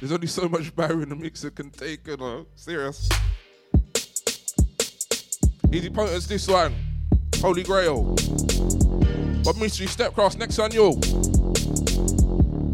[0.00, 2.46] There's only so much barrel in the mixer can take, you know.
[2.54, 3.08] Serious.
[5.72, 6.74] Easy pointers, this one.
[7.36, 8.14] Holy Grail.
[9.44, 11.00] But Mystery Stepcross, next on you.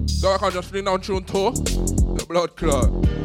[0.08, 1.52] So I can't just fling down tune tour.
[1.52, 3.17] The blood clot.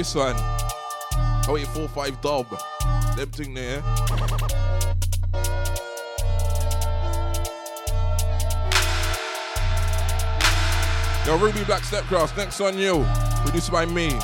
[0.00, 0.34] This one.
[1.46, 2.46] Oh, wait, 4 5 dub.
[3.16, 3.80] Them thing there.
[3.80, 3.82] Eh?
[11.26, 13.04] Yo, Ruby Black Stepcross, next on you.
[13.44, 14.18] Produced by me.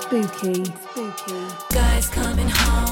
[0.00, 1.46] Spooky, spooky.
[1.72, 2.89] Guys coming home,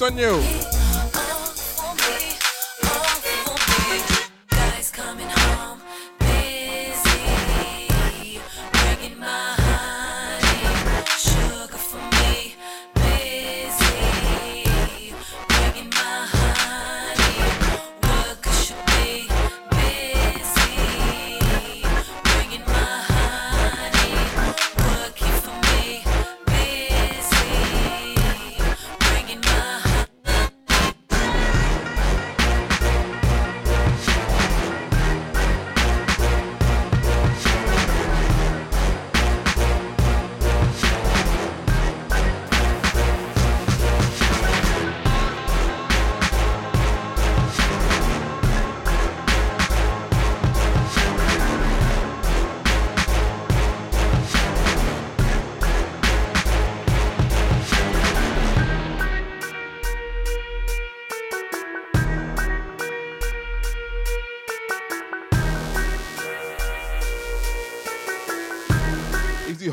[0.00, 0.71] On you.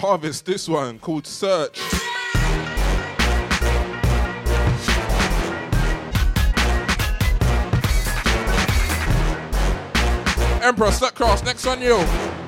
[0.10, 1.80] Harvest, this one called Search.
[10.64, 12.39] Emperor, Step Cross, next on you.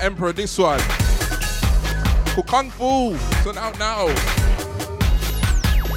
[0.00, 0.80] Emperor, this one.
[2.46, 3.14] Kung Fu.
[3.14, 4.06] It's out now.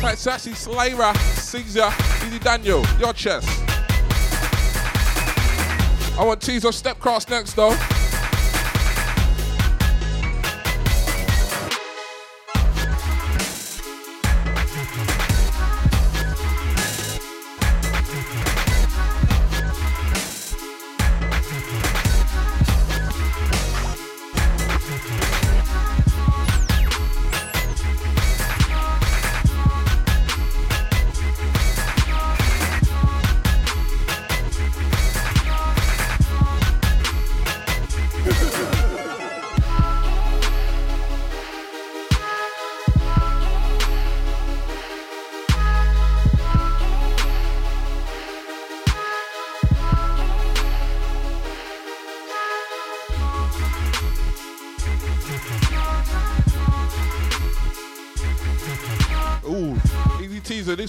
[0.02, 1.90] Like Sassy Slayer, Caesar,
[2.26, 3.48] Easy Daniel, your chest.
[6.18, 7.76] I want Teaser Step Cross next though.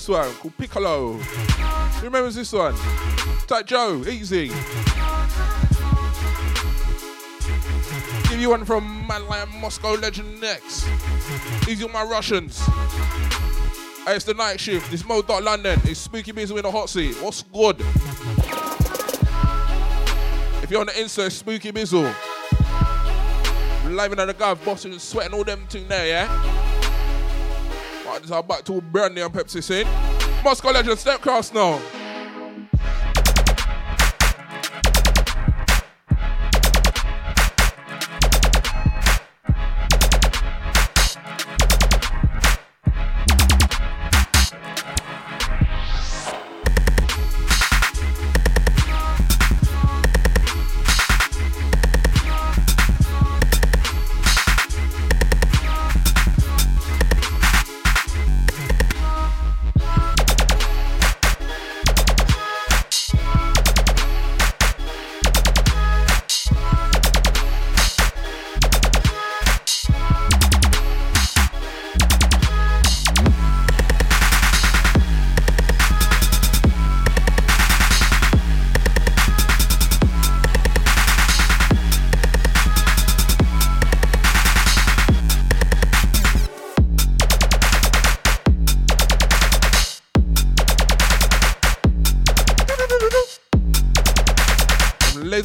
[0.03, 1.13] This one called Piccolo.
[1.13, 2.75] Who remembers this one?
[3.47, 4.49] Type Joe, easy.
[8.29, 10.89] Give you one from like Moscow legend next.
[11.69, 12.59] Easy on my Russians.
[14.05, 14.93] Hey, it's the night shift.
[14.93, 15.81] It's Mo Dot London.
[15.85, 17.15] It's Spooky Busy in the hot seat.
[17.23, 17.79] What's good?
[20.65, 22.13] If you're on the insert, Spooky Bizzle.
[23.89, 26.52] Living in the gov, bossing and sweating all them thing there, yeah?
[28.23, 29.87] Is our back to Brandy and Pepsi scene.
[30.45, 31.81] Moscow legend, step cross now.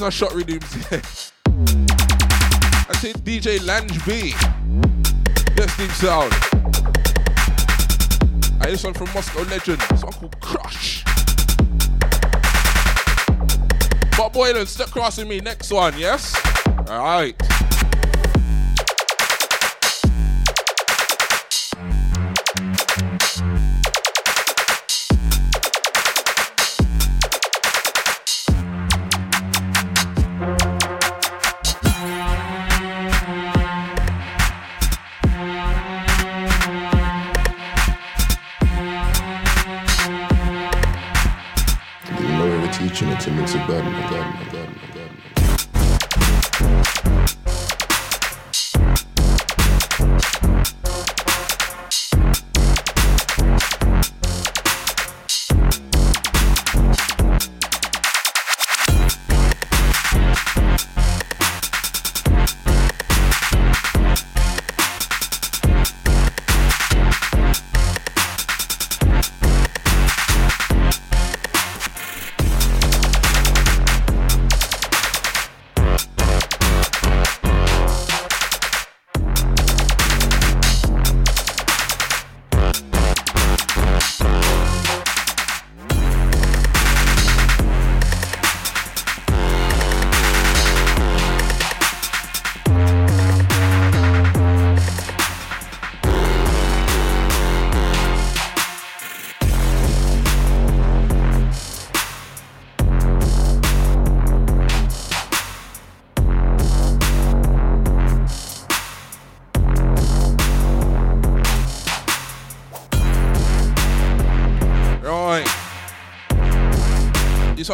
[0.09, 0.63] Shot redeems.
[1.45, 1.51] I
[2.93, 4.34] say DJ Lange B.
[5.57, 6.34] Yes, deep sound.
[8.61, 9.81] I this one from Moscow Legend.
[9.81, 11.03] One called Crush.
[14.17, 15.39] But Boylan, step crossing me.
[15.41, 16.35] Next one, yes?
[16.89, 17.47] Alright.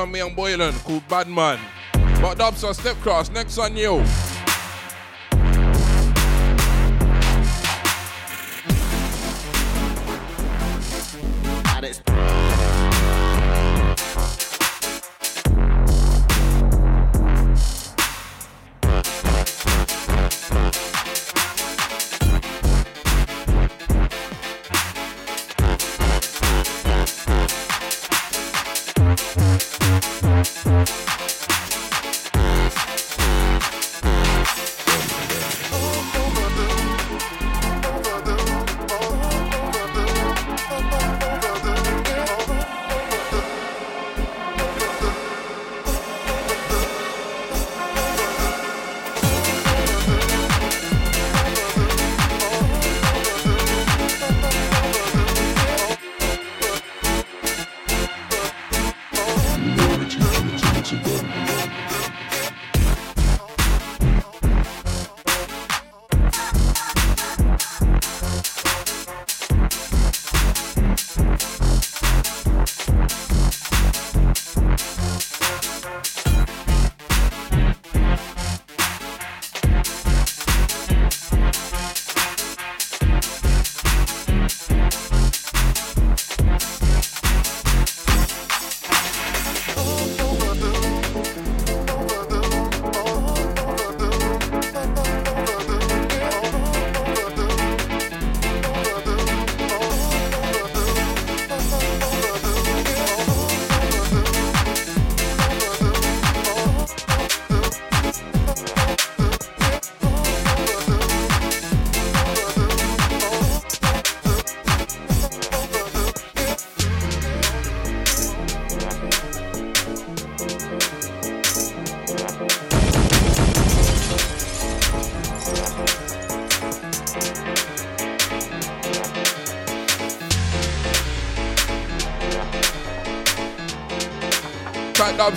[0.03, 1.57] This one me and Boylan called Bad Man.
[2.21, 4.03] But Dubs on Step Cross, next on you.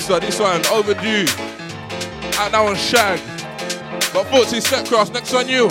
[0.07, 1.27] Track Dubster, this one, overdue.
[2.39, 3.21] Out now on Shag.
[4.13, 5.69] But 40 Step Cross, next on you.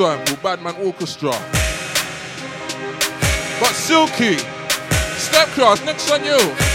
[0.00, 1.30] One with Badman Orchestra.
[3.60, 4.38] But Silky,
[5.18, 6.69] Step Cross, next on you.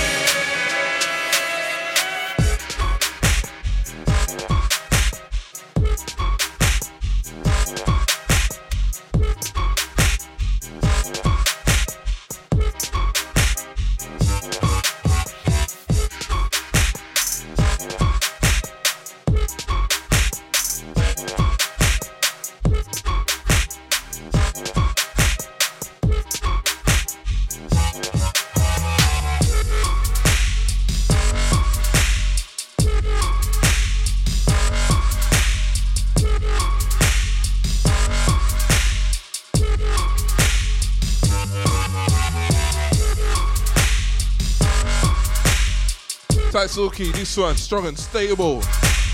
[46.76, 48.58] Silky, this one, strong and stable.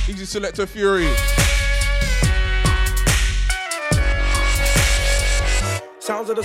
[0.10, 1.08] Easy Selector Fury.
[6.00, 6.42] Sounds of the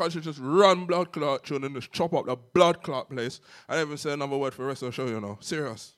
[0.00, 3.38] Feel should just run blood clot tune and just chop up the blood clot place.
[3.68, 5.36] I don't even say another word for the rest of the show, you know.
[5.40, 5.92] Serious.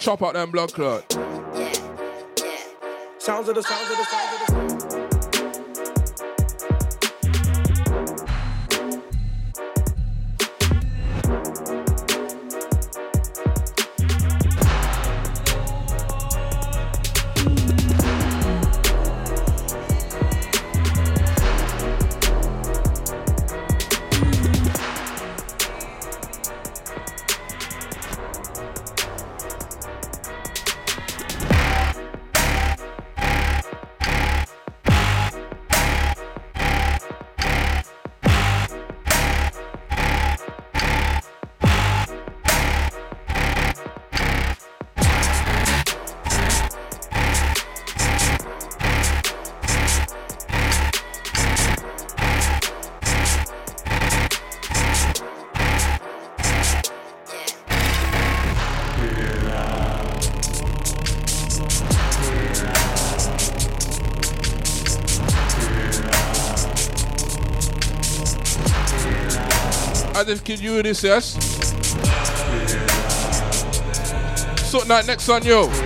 [0.00, 1.12] Chop out them blood clot.
[3.18, 4.71] sounds of the sounds of the sounds of the
[70.22, 71.32] I just kid you this, yes?
[74.70, 75.81] So night next on you.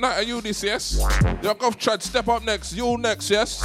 [0.00, 0.98] Night are you this, yes?
[1.42, 2.72] Go Chad, step up next.
[2.72, 3.59] You next, yes?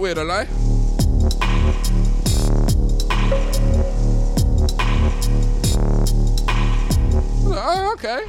[0.00, 0.46] Weird, I lie.
[7.52, 8.24] Oh, okay.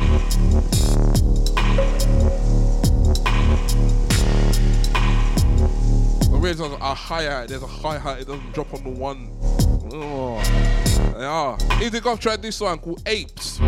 [6.30, 7.48] The weird ones are high hat.
[7.48, 8.19] There's a high hat.
[8.19, 9.30] It doesn't drop on the one.
[9.93, 10.41] Oh.
[11.18, 11.57] Yeah.
[11.81, 13.61] Easy Golf tried this one called Apes.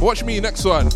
[0.00, 0.88] Watch me next one.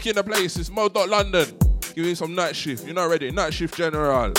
[0.00, 1.46] Speaking the place, it's Mo London.
[1.94, 2.86] Give you some night shift.
[2.86, 3.30] You're not ready.
[3.30, 4.32] Night shift general.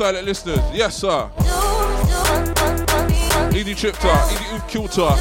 [0.00, 0.60] Silent listeners.
[0.72, 1.28] Yes, sir.
[3.52, 5.14] Edie Tripter, Edie Oof Kilter.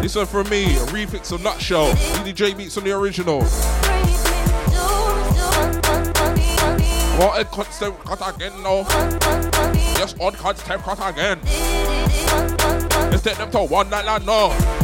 [0.00, 1.92] This one from me, a remix of Nutshell.
[1.92, 3.42] EDJ beats on the original.
[7.18, 8.86] What a constant cut again, no.
[9.98, 11.38] Yes, on constant cut again.
[13.10, 14.75] Let's take them to one night land, no.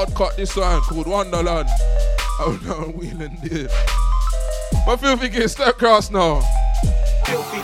[0.00, 1.68] Odd cut this one called Wonderland.
[2.42, 3.70] Oh no, Wheeling did.
[4.86, 6.40] My filthy get step cross now.
[7.26, 7.59] Filthy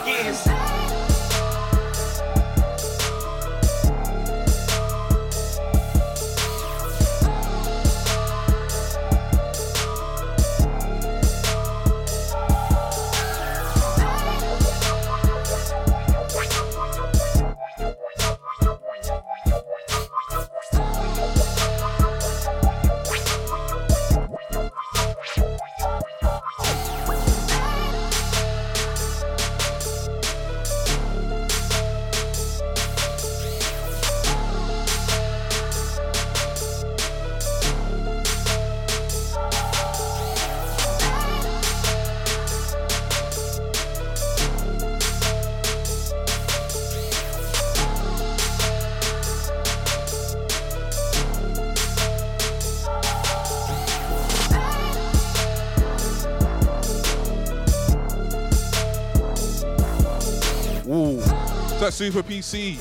[61.96, 62.76] Super PC.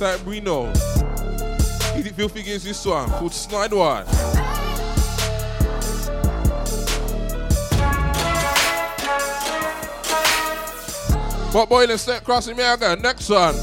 [0.00, 0.68] That Reno.
[1.98, 4.04] Easy filthy gives this one called Snide One.
[11.54, 13.00] What boy, let's step crossing me again.
[13.00, 13.30] Next.
[13.30, 13.54] One.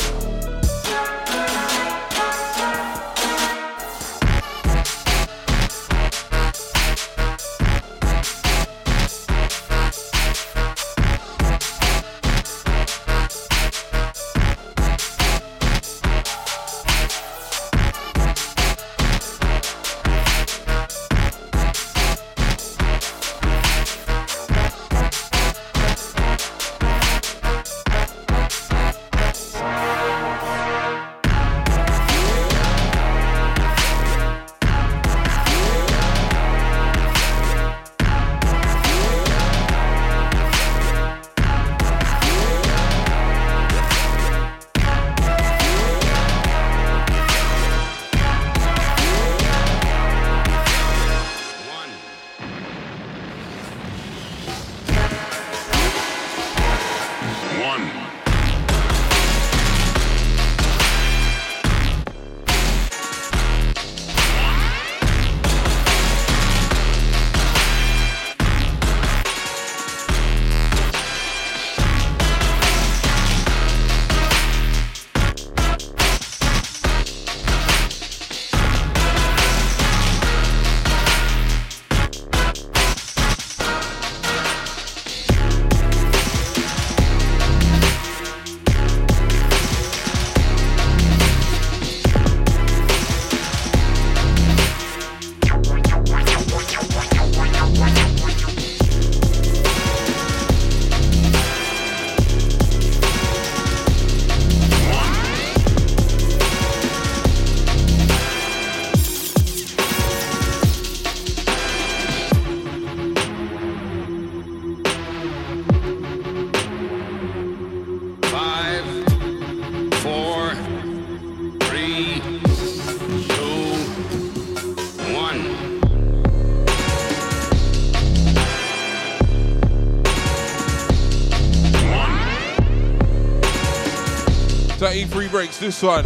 [134.86, 136.06] That E3 breaks this one.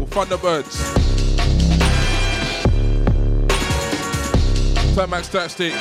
[0.00, 0.74] With Thunderbirds.
[4.94, 5.74] Time Max Tastic.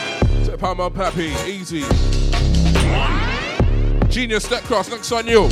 [0.60, 1.28] Palmer Pappy.
[1.50, 1.84] Easy.
[4.10, 4.90] Genius Step Cross.
[4.90, 5.48] Next on you.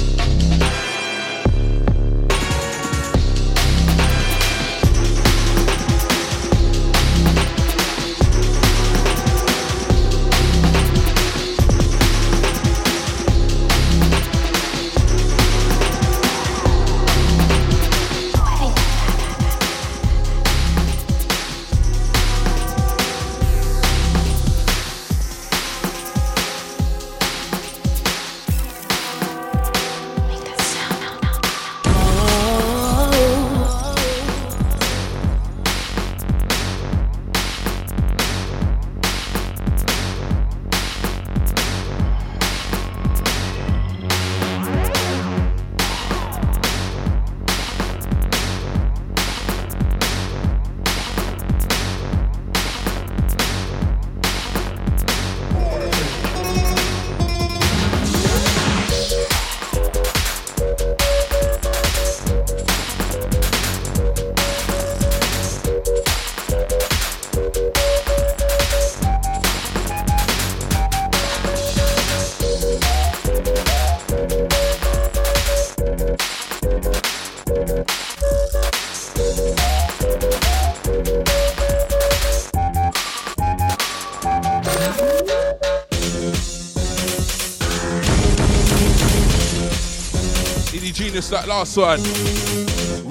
[91.57, 91.99] Last one.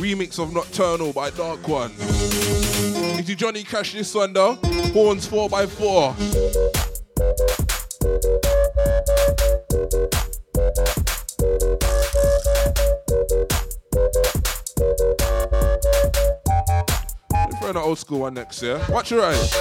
[0.03, 1.93] Remix of Nocturnal by Dark One.
[3.21, 4.55] Is you Johnny Cash this one though?
[4.93, 6.17] Horns 4x4.
[17.61, 18.85] Throw an old school one next, yeah?
[18.91, 19.53] Watch your eyes.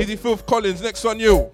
[0.00, 1.50] Easy Filth Collins, next on you.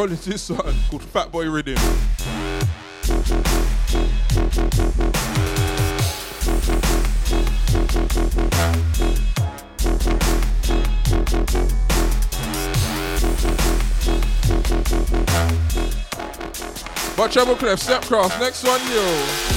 [0.00, 1.74] Collins, this one called Fat Boy Rhythm.
[17.14, 19.49] But Treble Clef, Step Cross, next one, yo.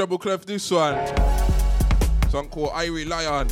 [0.00, 0.96] Treble Clef, this one.
[2.30, 3.46] Song called Irie Lion.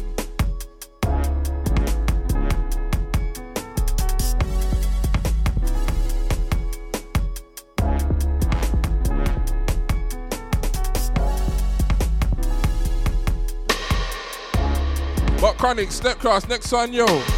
[15.38, 17.37] But Chronic, Step Cross, next one, yo.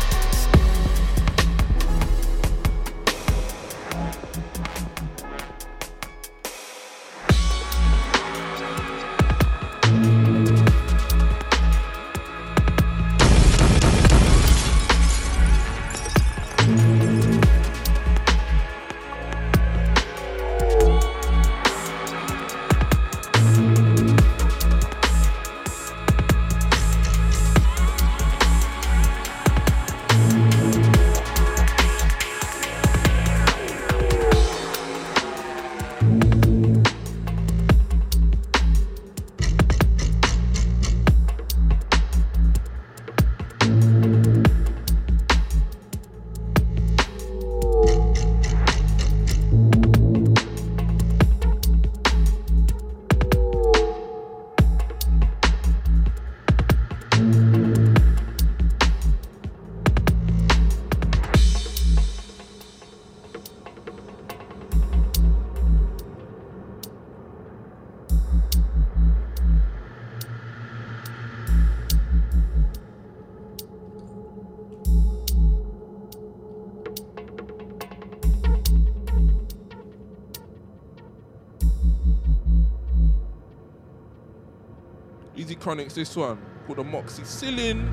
[85.81, 87.89] Easy this one called Ceiling.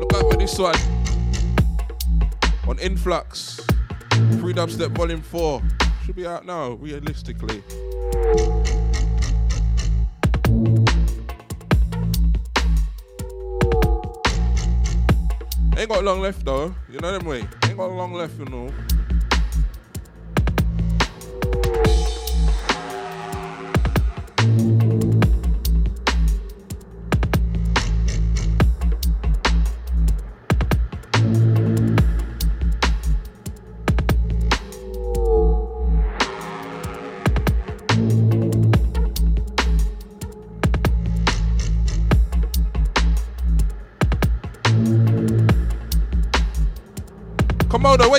[0.00, 0.74] Look out for this one
[2.66, 3.60] on Influx.
[4.40, 5.62] Free Dubstep Volume 4.
[6.04, 7.62] Should be out now, realistically.
[15.78, 17.46] Ain't got long left though, you know them way.
[17.66, 18.72] Ain't got long left, you know.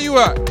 [0.07, 0.46] You at?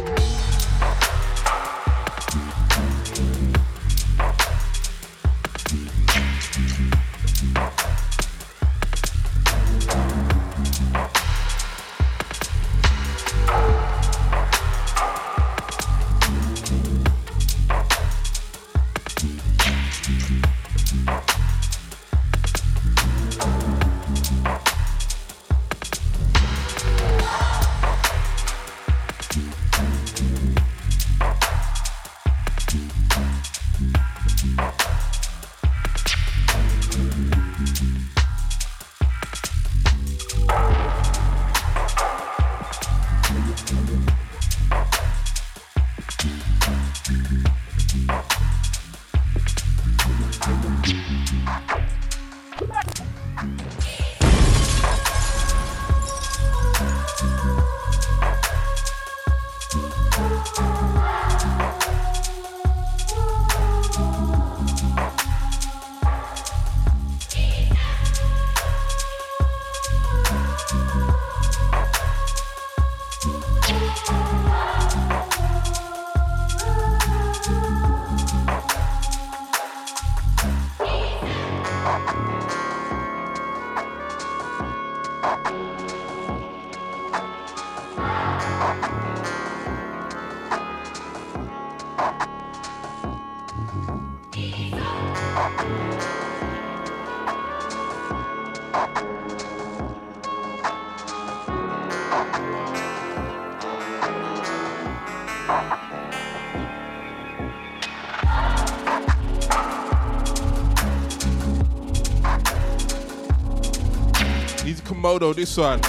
[115.16, 115.80] Komodo, this one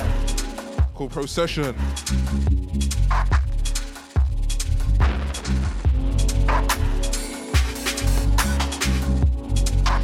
[0.93, 1.75] called Procession.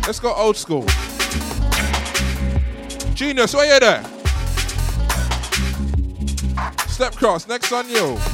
[0.06, 0.86] Let's go old school.
[3.14, 4.04] Genius, where you there?
[6.88, 8.33] Step cross, next on you.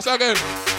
[0.00, 0.77] Step cross again.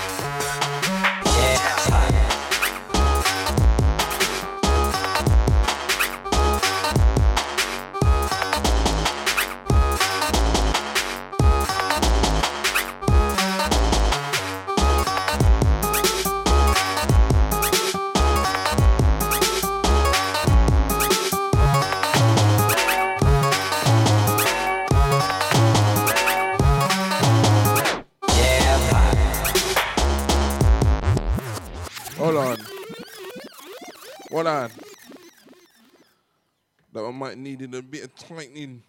[37.60, 38.84] One might need a bit of tightening.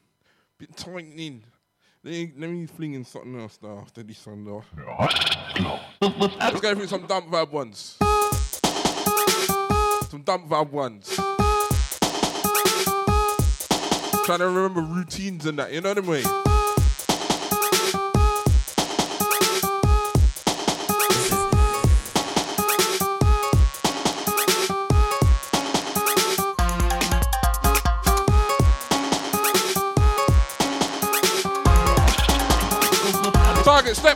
[0.58, 1.42] Bit tightening.
[2.02, 4.64] Let me, let me fling in something else now after this one though.
[6.00, 7.96] Let's go through some dump vibe ones.
[10.08, 11.14] Some dump vibe ones.
[14.24, 16.49] Trying to remember routines and that, you know what I mean?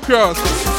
[0.07, 0.74] Target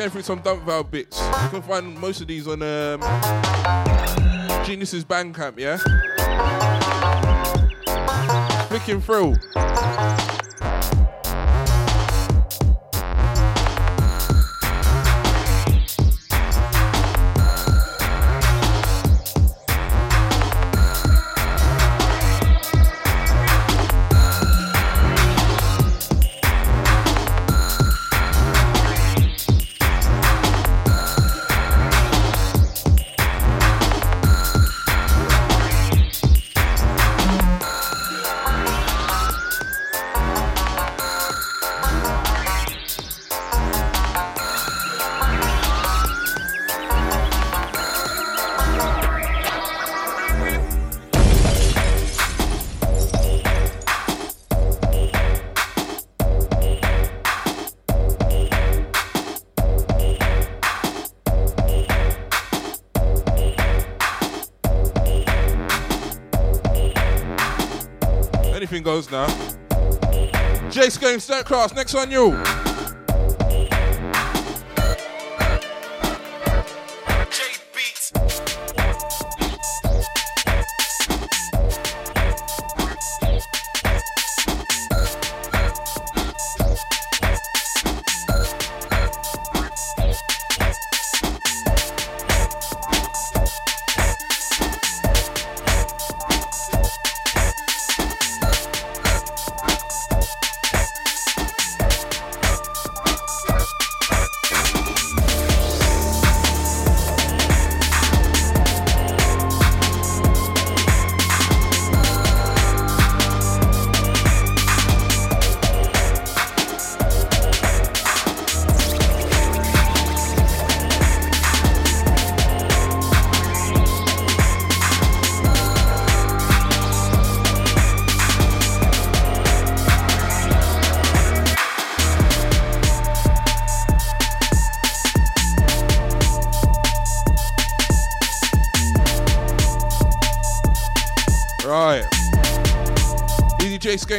[0.00, 1.20] going through some dump valve bits.
[1.20, 3.00] You can find most of these on um,
[4.64, 5.76] Genius's Bandcamp, yeah?
[8.68, 9.34] Flicking through.
[68.90, 69.28] Goes now.
[70.68, 71.72] Jace going start class.
[71.72, 72.32] Next one, you.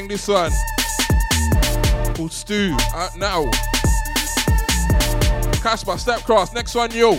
[0.07, 0.51] This one.
[2.15, 2.75] Called Stu.
[2.93, 3.49] Out now.
[5.61, 6.53] Casper, step cross.
[6.53, 7.11] Next one, yo.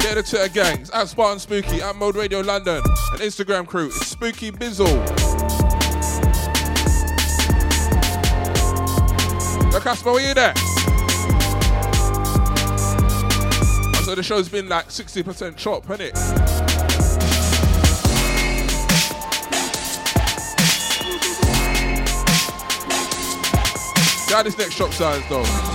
[0.00, 0.90] Get the Twitter gangs.
[0.90, 1.80] At Spartan Spooky.
[1.80, 2.82] At Mode Radio London.
[3.12, 3.86] And Instagram crew.
[3.86, 4.86] It's Spooky Bizzle.
[9.72, 10.54] Yo, Casper, where you there?
[14.04, 16.41] So the show's been like 60% chop, hasn't it?
[24.32, 25.71] Got this next shop size though.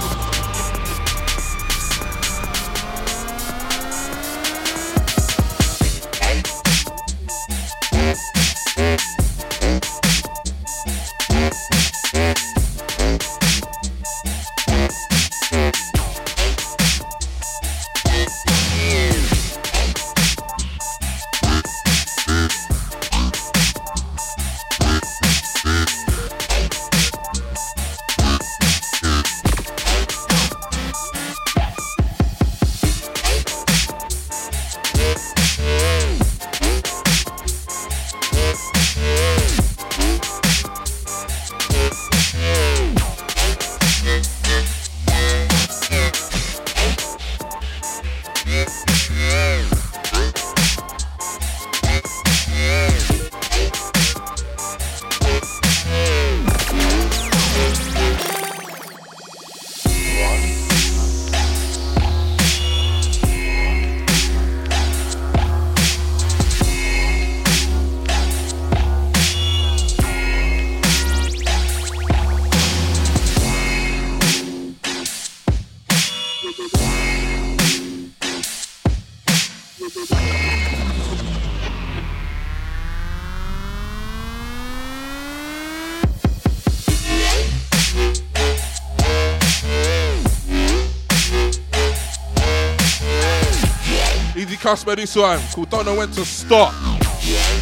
[94.68, 95.40] Easy Casper this one.
[95.54, 96.74] Cool, don't know when to stop.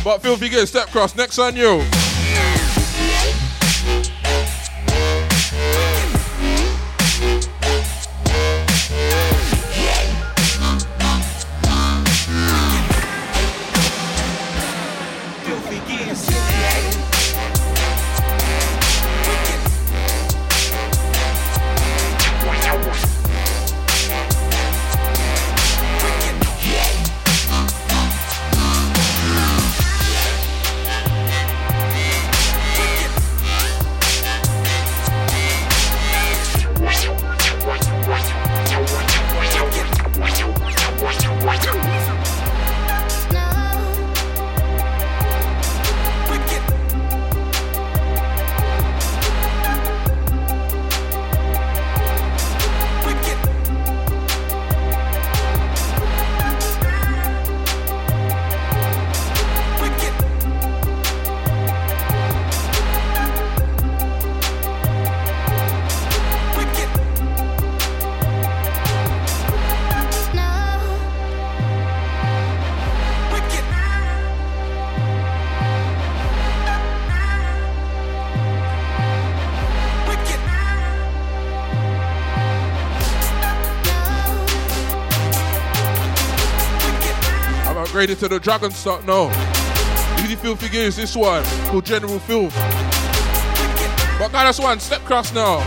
[0.04, 1.16] But Filthy Good, step cross.
[1.16, 2.05] Next on you.
[88.06, 89.32] To the dragon stock, no.
[90.24, 92.54] Easy filthy gears, this one called General Filth.
[94.20, 95.58] But guy, that's one, step cross now.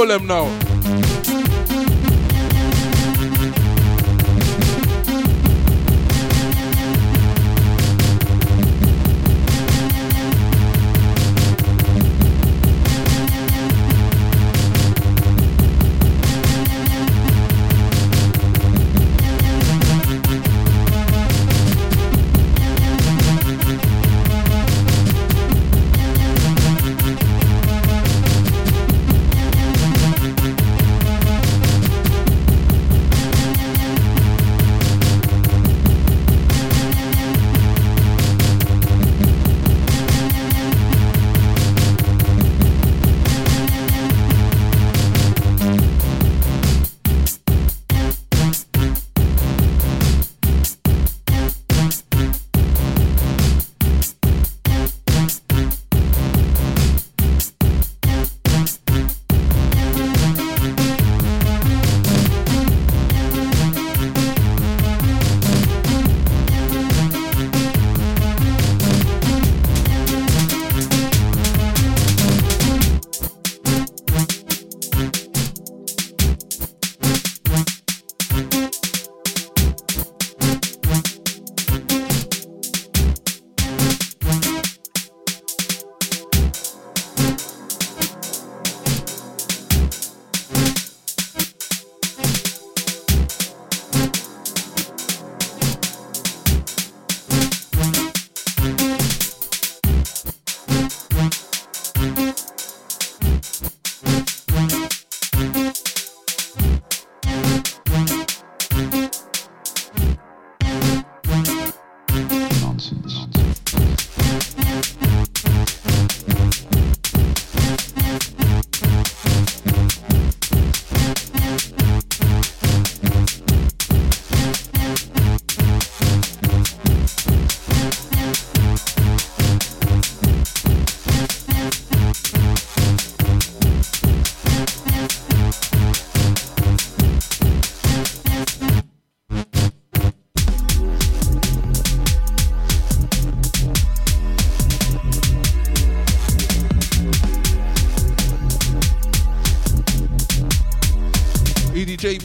[0.00, 0.59] Them now.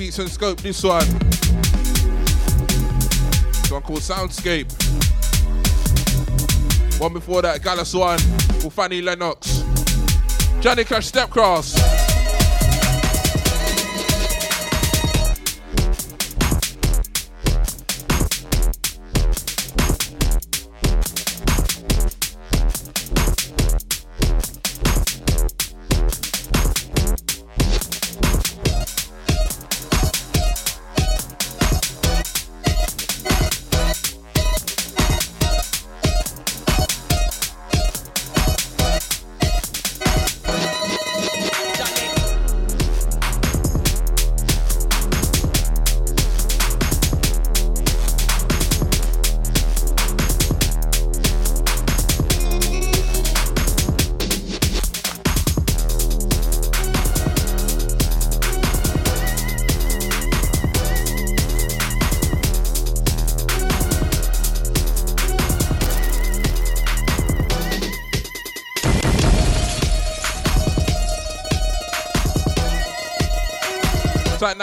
[0.06, 1.00] Beats and Scope, this one.
[3.50, 4.72] This one called Soundscape.
[7.02, 8.20] One before that, Gallus one,
[8.64, 9.64] with Fanny Lennox.
[10.62, 11.75] Johnny Cash Stepcross.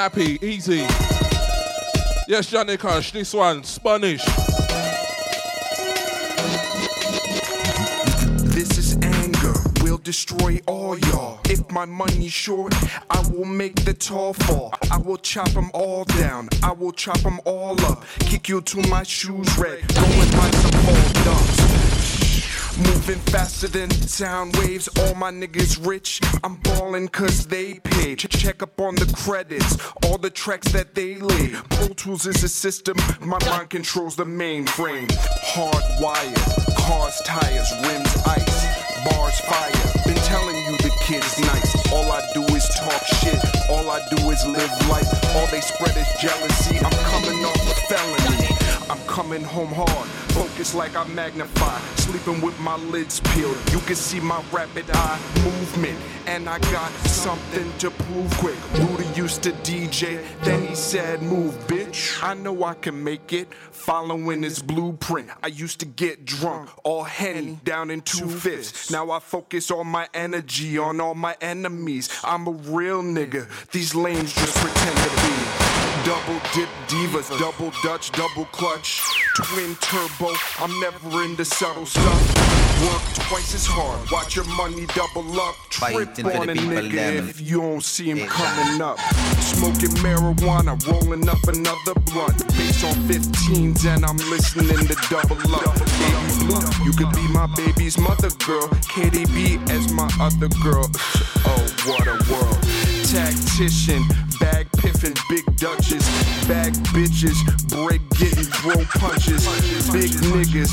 [0.02, 0.84] Nappy, easy.
[2.26, 4.24] Yes, Johnny Cash, this one, Spanish.
[8.52, 11.39] This is anger, will destroy all y'all.
[11.44, 12.74] If my money's short,
[13.10, 14.74] I will make the tall fall.
[14.90, 16.48] I will chop them all down.
[16.64, 18.05] I will chop them all up.
[18.20, 19.86] Kick you to my shoes red.
[19.94, 22.11] Going like some old dumps.
[22.78, 24.89] Moving faster than sound waves.
[25.01, 26.20] All my niggas rich.
[26.42, 28.18] I'm ballin' cause they paid.
[28.18, 29.76] Check up on the credits.
[30.05, 31.52] All the tracks that they laid.
[31.70, 32.97] Pro Tools is a system.
[33.20, 35.09] My mind controls the mainframe.
[35.52, 36.76] Hardwired.
[36.76, 38.83] Cars, tires, rims, ice.
[39.05, 40.05] Bars, fire.
[40.07, 41.92] Been telling you the kid's nice.
[41.92, 43.39] All I do is talk shit.
[43.68, 45.36] All I do is live life.
[45.36, 46.78] All they spread is jealousy.
[46.78, 48.51] I'm coming off a felony.
[48.92, 50.06] I'm coming home hard,
[50.36, 51.78] focused like I magnify.
[51.96, 53.56] Sleeping with my lids peeled.
[53.72, 58.58] You can see my rapid eye movement, and I got something to prove quick.
[58.74, 62.22] Rudy used to DJ, then he said, Move, bitch.
[62.22, 63.48] I know I can make it.
[63.70, 65.30] Following his blueprint.
[65.42, 68.90] I used to get drunk, all henny, down in two fifths.
[68.90, 72.10] Now I focus all my energy on all my enemies.
[72.22, 73.48] I'm a real nigga.
[73.70, 75.72] These lanes just pretend to be.
[76.05, 79.00] Double dip divas, double dutch, double clutch,
[79.36, 80.32] twin turbo.
[80.58, 82.52] I'm never into subtle stuff.
[82.82, 85.55] Work twice as hard, watch your money double up.
[85.70, 88.98] Trip on a nigga if you don't see him coming up.
[89.39, 92.48] Smoking marijuana, rolling up another blunt.
[92.56, 95.78] Based on 15s, and I'm listening to double up.
[95.78, 98.66] Baby blue, you could be my baby's mother, girl.
[98.90, 100.90] KDB as my other girl.
[101.47, 104.02] Oh, what a world tactician,
[104.40, 104.66] bag
[105.28, 106.06] big duchess,
[106.47, 107.36] bag bitches,
[107.68, 109.44] break getting bro punches,
[109.90, 110.70] big niggas,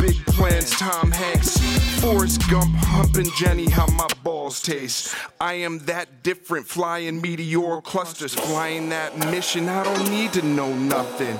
[0.00, 1.58] big plans, Tom Hanks,
[2.00, 5.14] Forrest Gump, humping Jenny, how my balls taste.
[5.40, 9.68] I am that different, flying meteor clusters, flying that mission.
[9.68, 11.38] I don't need to know nothing.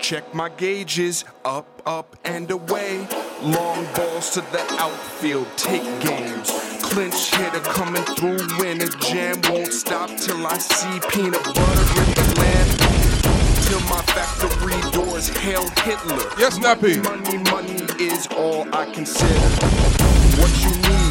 [0.00, 3.06] Check my gauges, up, up, and away.
[3.42, 6.50] Long balls to the outfield, take games.
[6.82, 9.40] Clinch hitter coming through in a jam.
[9.50, 12.70] Won't stop till I see peanut butter in the land.
[13.66, 16.24] Till my factory doors hail Hitler.
[16.38, 17.02] Yes, Nappy.
[17.04, 19.66] Money, money is all I consider.
[20.40, 21.09] What you need?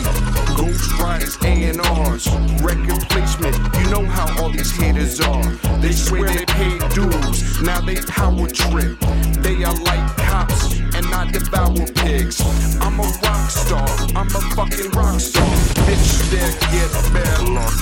[0.59, 2.27] Ghost Riders, A&Rs,
[2.61, 3.55] record placement.
[3.79, 5.41] You know how all these haters are.
[5.79, 8.99] They swear they paid dues, now they power trip.
[9.39, 12.41] They are like cops, and I devour pigs.
[12.81, 15.47] I'm a rock star, I'm a fucking rock star.
[15.87, 17.73] Bitch, there get bad luck.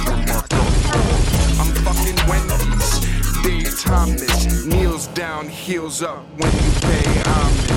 [1.59, 2.99] I'm fucking Wendy's.
[3.41, 7.76] Dave Thomas kneels down, heels up when you pay homage.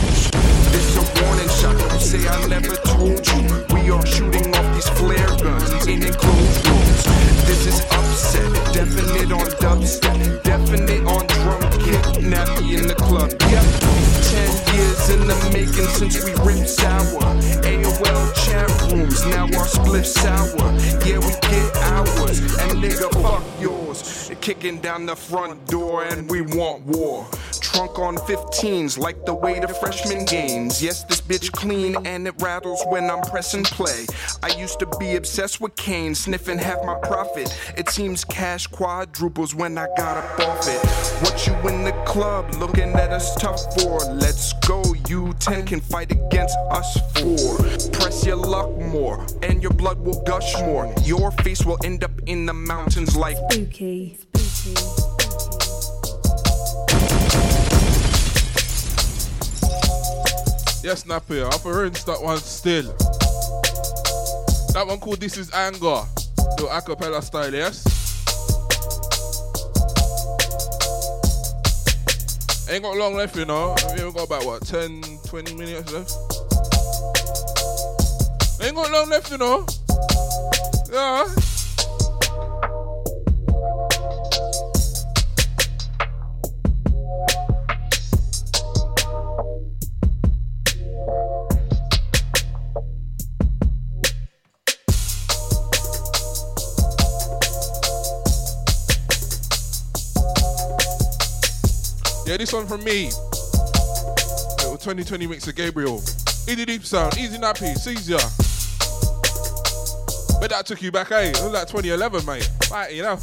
[0.72, 3.40] This a warning shot, don't say I never told you.
[3.74, 7.04] We are shooting off these flare guns in enclosed rooms.
[7.46, 13.30] This is upset, definite on dubstep, definite on drum kit, nappy in the club.
[13.50, 13.66] Yep,
[14.30, 17.26] ten years in the making since we ripped sour.
[17.66, 20.70] AOL chat rooms, now our split sour.
[21.04, 24.19] Yeah, we get ours, and nigga, fuck yours.
[24.40, 27.28] Kicking down the front door, and we want war.
[27.60, 30.82] Trunk on 15s, like the way the freshman gains.
[30.82, 34.06] Yes, this bitch clean, and it rattles when I'm pressing play.
[34.42, 37.54] I used to be obsessed with Kane, sniffing half my profit.
[37.76, 40.84] It seems cash quadruples when I got up off it.
[41.22, 43.98] What you in the club looking at us tough for?
[44.06, 47.58] Let's go, you 10 can fight against us four.
[47.92, 50.92] Press your luck more, and your blood will gush more.
[51.04, 54.18] Your face will end up in the mountains like Spooky.
[60.82, 61.42] Yes, Nappy.
[61.42, 62.82] I've rinsed that one still.
[64.74, 66.04] That one called This Is Anger.
[66.36, 67.86] The acapella style, yes?
[72.68, 73.74] Ain't got long left, you know.
[73.94, 76.12] We only got about, what, 10, 20 minutes left?
[78.62, 79.64] Ain't got long left, you know.
[80.92, 81.49] Yeah.
[102.40, 103.10] This one from me.
[104.64, 105.98] Little 2020 mix of Gabriel.
[106.48, 108.16] Easy deep sound, easy nappy, Caesar.
[110.40, 111.32] But that took you back, eh?
[111.32, 112.50] It was like 2011, mate.
[112.70, 113.16] Right, you know.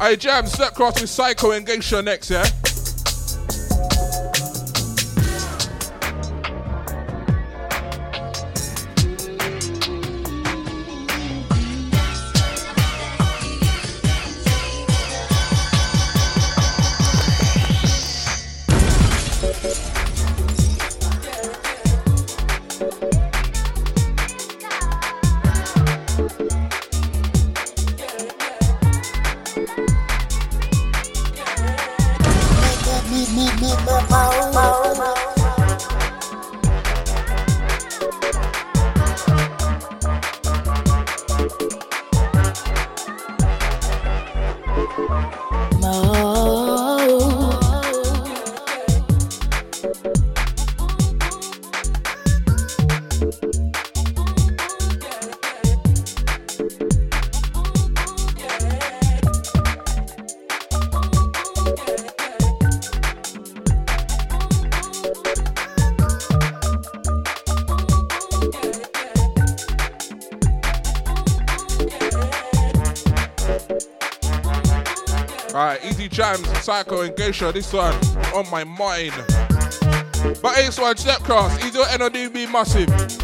[0.00, 2.46] Hey, Jam, Stepcraft with Psycho and Geisha next, yeah?
[76.68, 77.94] Psycho and Geisha, this one
[78.34, 79.14] on my mind.
[80.42, 83.17] But Ace One, Step Cross, Easy NODB Massive.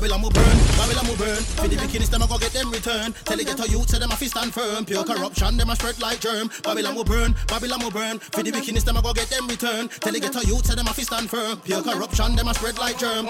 [0.00, 1.36] Babylon will burn, Babylon will burn.
[1.36, 3.12] Oh, For the wickedness, them a go get them return.
[3.12, 4.86] Oh, Tell the ghetto youth, say them a fist stand firm.
[4.86, 6.50] Pure oh, corruption, them a spread like germ.
[6.64, 8.18] Babylon will burn, Babylon will burn.
[8.18, 9.88] For the wickedness, them a go get them return.
[9.88, 11.60] Tell the ghetto youth, say them a fist stand firm.
[11.60, 13.26] Pure corruption, them a spread like germ.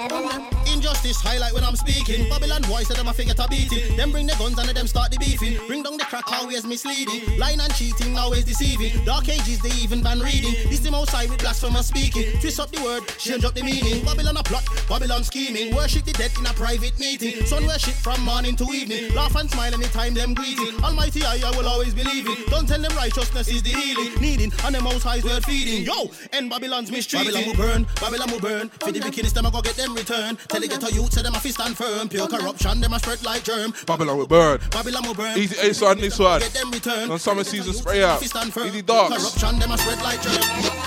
[0.72, 2.28] Injustice highlight when I'm speaking.
[2.28, 3.96] Babylon boys, say them a figure to beat it.
[3.96, 5.58] Them bring the guns and them start the beefing.
[5.66, 7.38] Bring down the crack, always misleading.
[7.38, 9.04] Lying and cheating, always deceiving.
[9.04, 10.54] Dark ages, they even ban reading.
[10.70, 12.38] This the most side with blasphemous speaking.
[12.40, 14.04] Twist up the word, change up the meaning.
[14.04, 15.74] Babylon a plot, Babylon scheming.
[15.74, 17.44] Worship the dead in a private meeting.
[17.46, 19.14] Sun worship from morning to evening.
[19.14, 20.82] Laugh and smile anytime them greeting.
[20.84, 22.48] Almighty I, I will always believe it.
[22.48, 24.20] Don't tell them righteousness is the healing.
[24.20, 25.84] Needing, and the most high's word feeding.
[25.84, 26.10] Yo,
[26.40, 27.32] and Babylon's mistreating.
[27.32, 28.68] Babylon will burn, Babylon will burn.
[28.80, 30.36] For the wickednest, them a go get them return.
[30.48, 32.08] Tell the ghetto youth, say them a fist stand firm.
[32.08, 33.72] Pure corruption, them a spread like germ.
[33.86, 34.60] Babylon will burn.
[34.70, 35.38] Babylon will burn.
[35.38, 36.40] Easy Ace on this one.
[36.40, 37.10] Get them return.
[37.10, 38.20] On summer season spray out.
[38.20, 38.56] Fist stand.
[38.66, 39.16] Easy dogs.
[39.16, 40.79] Corruption, them a spread like germ.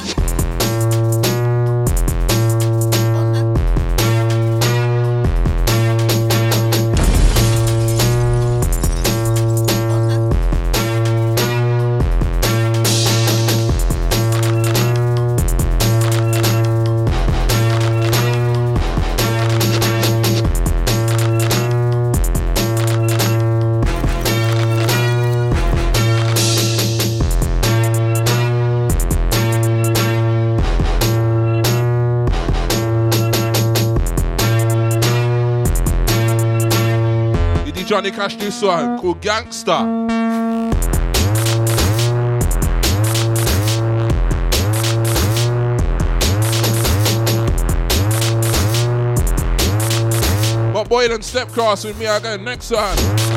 [37.94, 39.70] Johnny Cash this one called Gangster.
[50.74, 52.44] But boy, then step cross with me again.
[52.44, 53.33] Next one.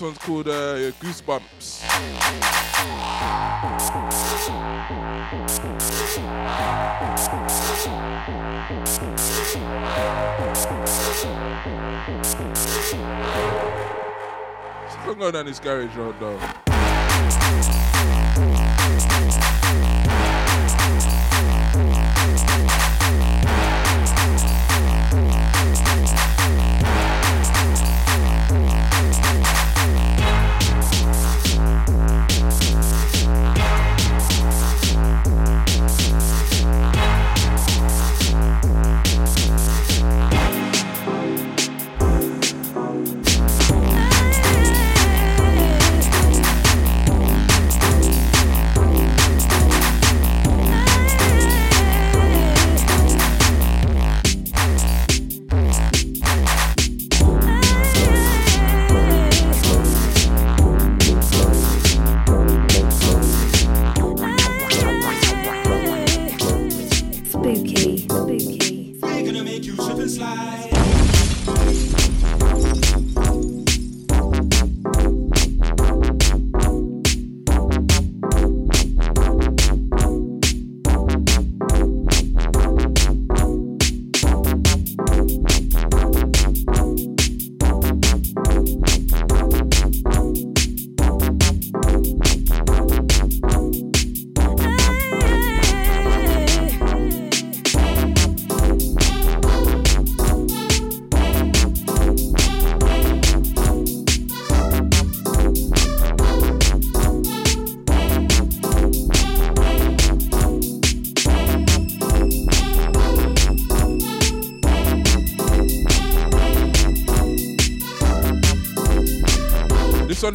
[0.00, 1.84] This one's called uh, Goosebumps.
[15.06, 16.40] I'm going down this garage road though.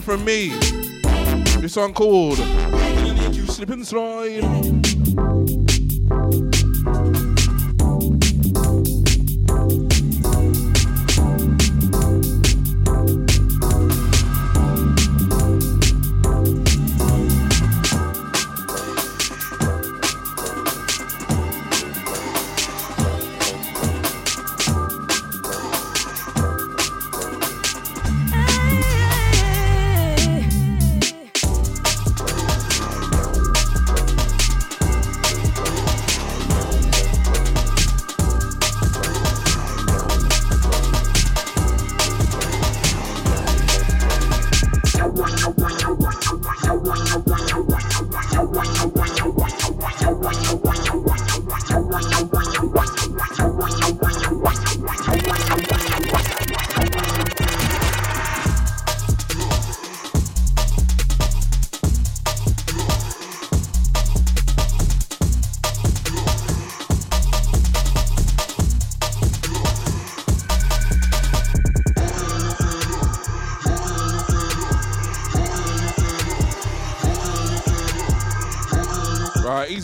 [0.06, 0.50] From me.
[1.62, 2.38] This one called
[3.50, 4.85] Slip and Slide.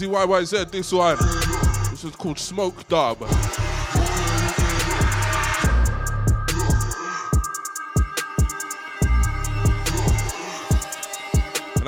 [0.01, 1.17] Easy YYZ, this one.
[1.91, 3.21] This is called Smoke Dub.
[3.21, 3.29] And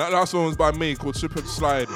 [0.00, 1.88] that last one was by me called Slip and Slide.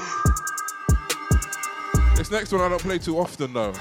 [2.17, 3.73] This next one I don't play too often though.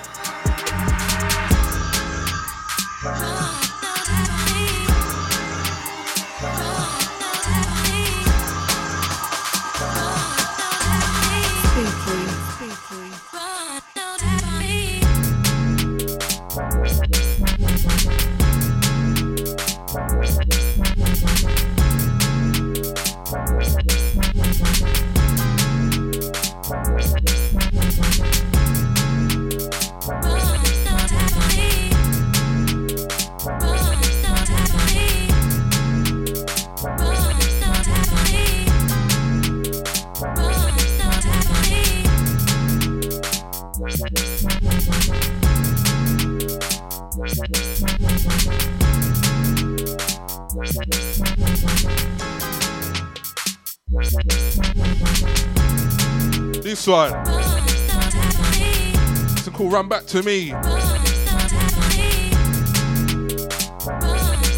[59.38, 60.52] It's a cool run back to me.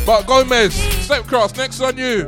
[0.06, 0.76] But Gomez,
[1.06, 2.28] step cross, next on you.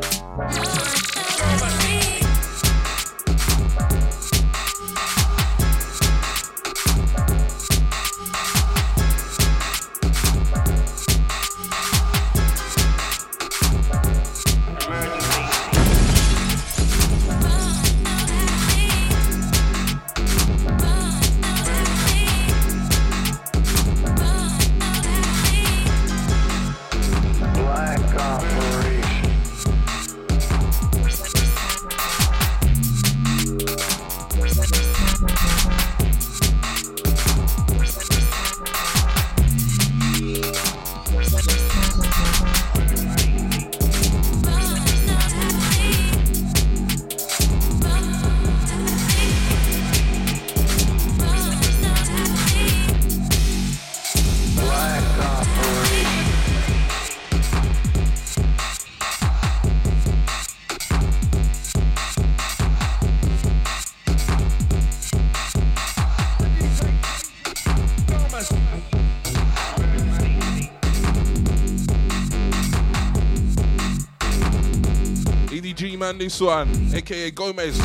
[76.12, 77.80] Man, this one, aka Gomez.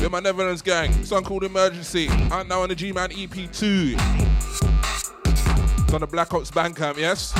[0.00, 1.04] We're my Netherlands gang.
[1.04, 2.08] Song called Emergency.
[2.30, 3.94] Out now on the G Man EP2.
[5.24, 7.32] It's on the Black Ops Bandcamp, yes?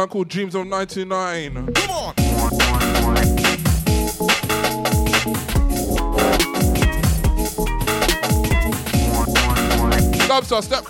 [0.00, 1.74] One called Dreams of 99.
[1.74, 2.14] Come on.
[10.26, 10.84] Dubstar, Step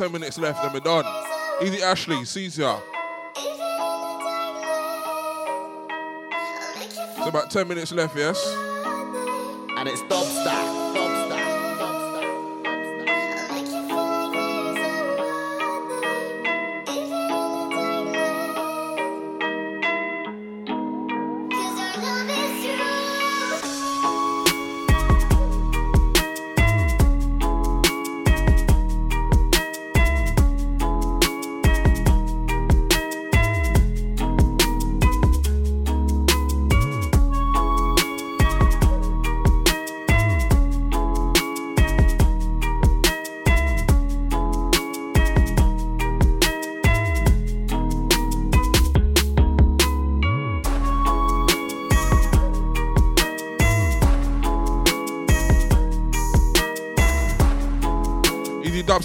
[0.00, 1.04] 10 minutes left and we're done.
[1.62, 2.24] Easy Ashley,
[2.56, 2.80] ya.
[7.18, 8.42] It's about 10 minutes left, yes?
[9.76, 11.09] And it's Dubstar.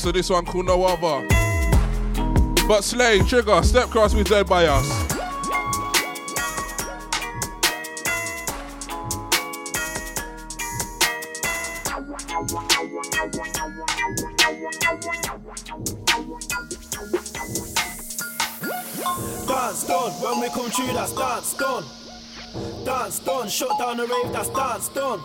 [0.06, 1.28] So this one called no other.
[2.68, 4.88] But Slay, Trigger, Step Cross we Dead by Us.
[19.48, 21.84] Dance done, when we come through, that's dance done.
[22.86, 25.24] Dance done, shut down the rave, that's dance done.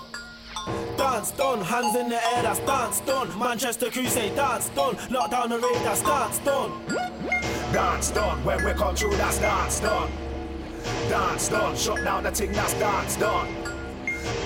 [1.10, 3.36] Dance done, hands in the air, that's dance done.
[3.36, 4.96] Manchester Crusade, dance done.
[5.10, 6.70] Lock down the rave, that's dance done.
[7.72, 10.08] Dance done, when we come through, that's dance done.
[11.08, 13.48] Dance done, shut down the thing, that's dance done.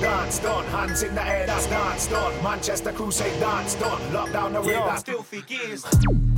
[0.00, 2.42] Dance done, hands in the air, that's dance done.
[2.42, 4.14] Manchester Crusade, dance done.
[4.14, 5.84] Lock down the rave, that's filthy gears.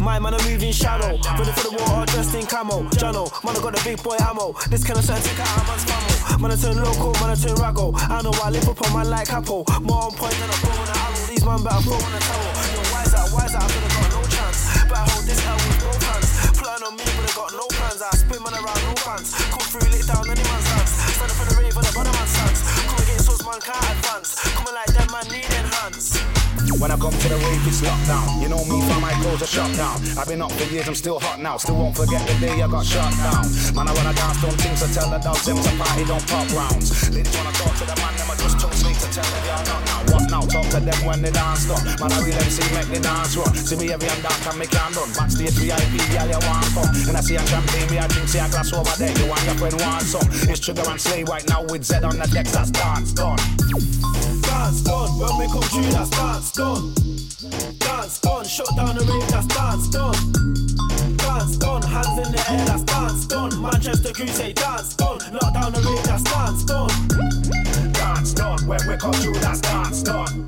[0.00, 2.82] My man are moving shallow, ready for the water, dressed in camo.
[2.98, 4.56] Jano, man, I got the big boy ammo.
[4.70, 6.05] This kind of certain take out man's famo.
[6.36, 7.94] Man, I turn local, man, I turn rago.
[7.96, 9.64] I know I live up on man like Capo.
[9.80, 11.22] More on point than a blow on the arrow.
[11.30, 12.52] These man better throw on the towel.
[12.76, 14.58] Yo, wise out, wise out, I could have got no chance.
[14.84, 16.28] Better hold this out with both hands.
[16.60, 18.00] Plotting on me, but I got no plans.
[18.04, 19.28] I spin man around, no fans.
[19.48, 20.92] Come through, lick down any man's hands.
[21.16, 22.60] Stand up for the rave on the bottom man's hands.
[22.84, 24.28] Come against us, man, can't advance.
[24.52, 26.35] Coming like them, man, need enhance.
[26.78, 28.42] When I come to the rave, it's lockdown.
[28.42, 29.96] You know me, from my clothes are shut down.
[30.18, 31.56] I've been up for years, I'm still hot now.
[31.56, 33.44] Still won't forget the day I got shut down.
[33.74, 36.48] Man, I wanna dance, don't things to tell the dogs, them to party, don't pop
[36.52, 37.10] rounds.
[37.14, 40.12] Ladies wanna talk to the man, them are just too sweet now.
[40.12, 40.40] What now?
[40.46, 41.84] Talk to them when they dance done.
[42.00, 43.54] Man, I real MC make the dance run.
[43.54, 45.08] See me every hand dance and make can run.
[45.16, 46.90] Backstage VIP, girl, you want come.
[47.08, 49.14] And I see a champagne, me I drink, see a glass over there.
[49.16, 50.28] You want your friend want some.
[50.50, 53.38] It's Trigger and Slay right now with Z on the decks, that's dance done.
[54.42, 57.85] Dance done, when we come through, that's dance done.
[58.06, 60.14] Dance done, shut down the rave, that's dance done.
[61.16, 63.60] Dance done, hands in the air, that's dance done.
[63.60, 65.18] Manchester Crusade, dance done.
[65.32, 67.92] Lock down the rave, that's dance done.
[67.92, 70.46] Dance done, when we come through, that's dance done.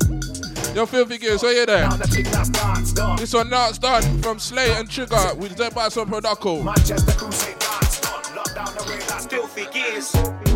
[0.73, 1.89] Yo, Filthy Gears, are you there?
[1.89, 3.17] Now the thing that's dance done.
[3.17, 6.63] This one now it's done from Slay and Trigger with Dead by Some Produco.
[6.63, 8.35] Manchester Crusade, dance done.
[8.37, 10.48] Lock down the rave, that's filthy gears.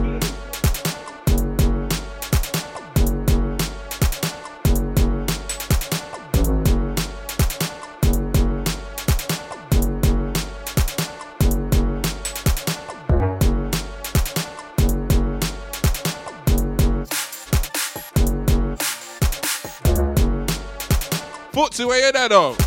[21.53, 22.62] Footsie, where you there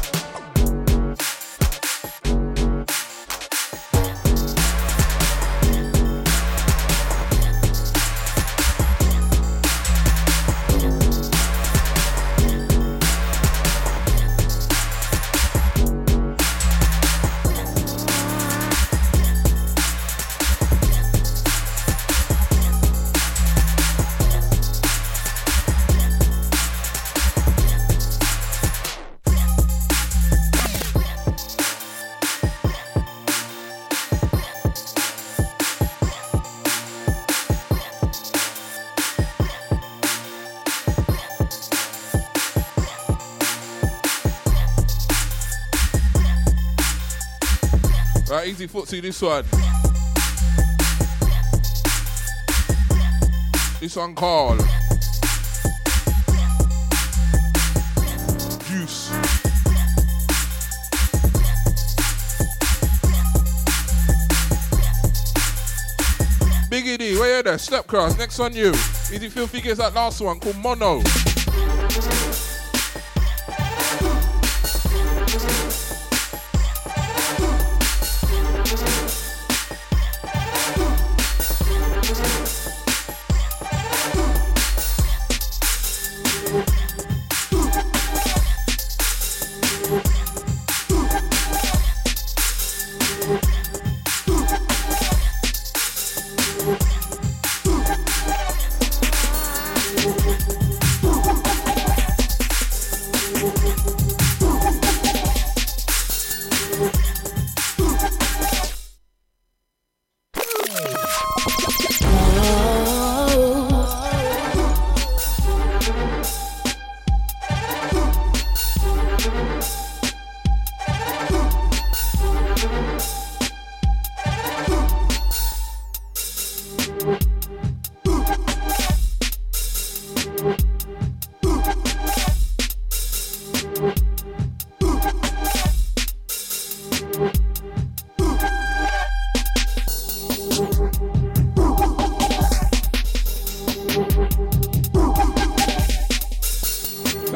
[48.67, 49.45] easy footsie, this one.
[53.81, 54.59] This one called
[58.67, 59.11] Juice.
[66.71, 67.59] Biggie D, where you there?
[67.59, 68.71] Step cross, next on you.
[69.13, 71.03] Easy Filthy gets that last one called Mono.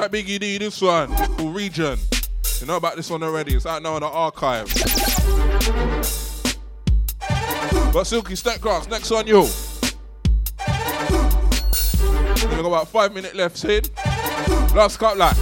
[0.01, 1.99] That Biggie D, this one, called Region.
[2.59, 4.65] You know about this one already, it's out now in the archive.
[7.93, 9.41] But Silky Stepgrass, next on you.
[12.49, 13.91] We've got about five minutes left, Sid.
[14.75, 15.37] Last cut like.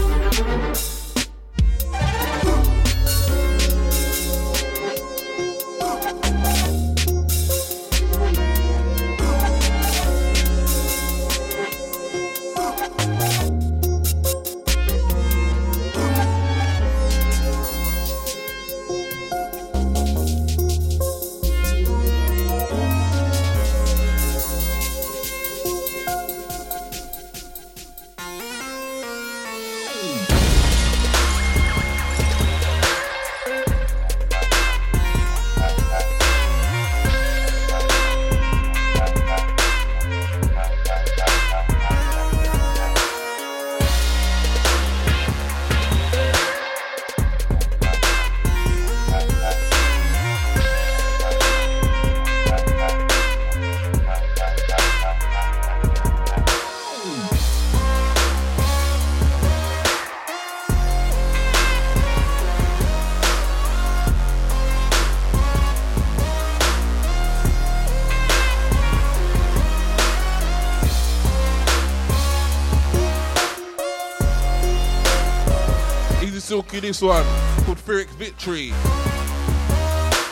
[76.78, 77.24] Silky, this one
[77.64, 78.68] called Pyrrhic Victory.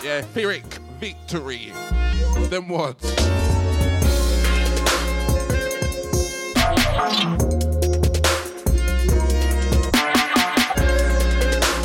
[0.04, 0.64] Yeah, Pyrrhic
[1.00, 1.72] Victory.
[2.48, 2.96] Them what?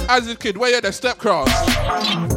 [0.09, 2.30] As a kid, where you the step cross?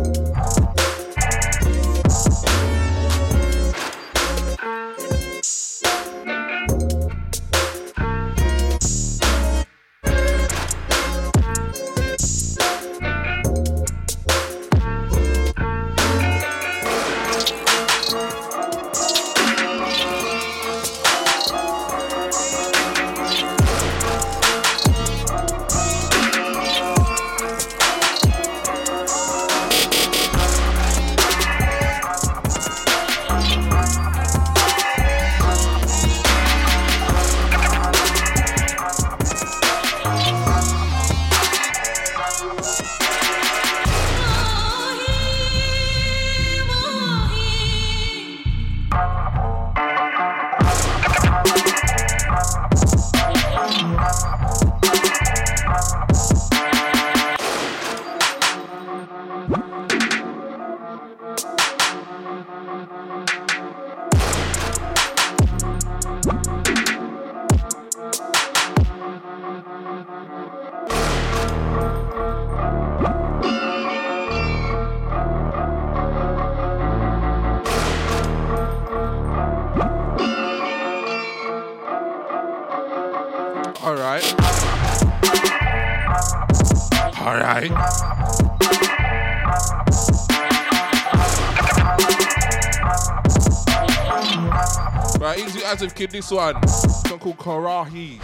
[96.10, 96.66] This one.
[96.68, 98.20] Song called Karahi.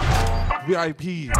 [0.66, 1.30] VIP.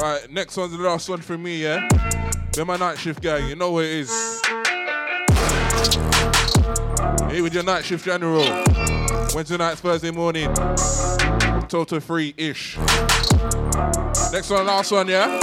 [0.00, 1.86] Right, next one's the last one for me, yeah?
[2.52, 4.19] They're my night shift gang, you know what it is.
[7.50, 8.44] With your night shift general.
[9.34, 10.54] Wednesday night, Thursday morning.
[11.66, 12.78] Total free ish.
[14.32, 15.39] Next one, last one, yeah?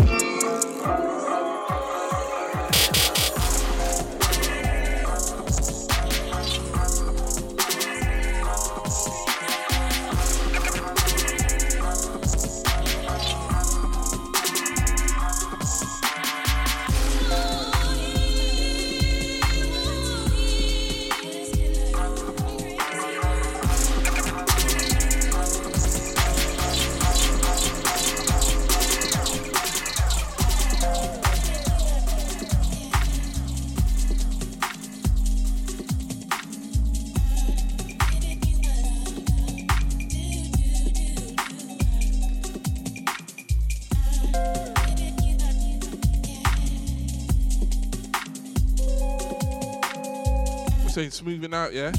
[51.48, 51.92] Saying out, yeah?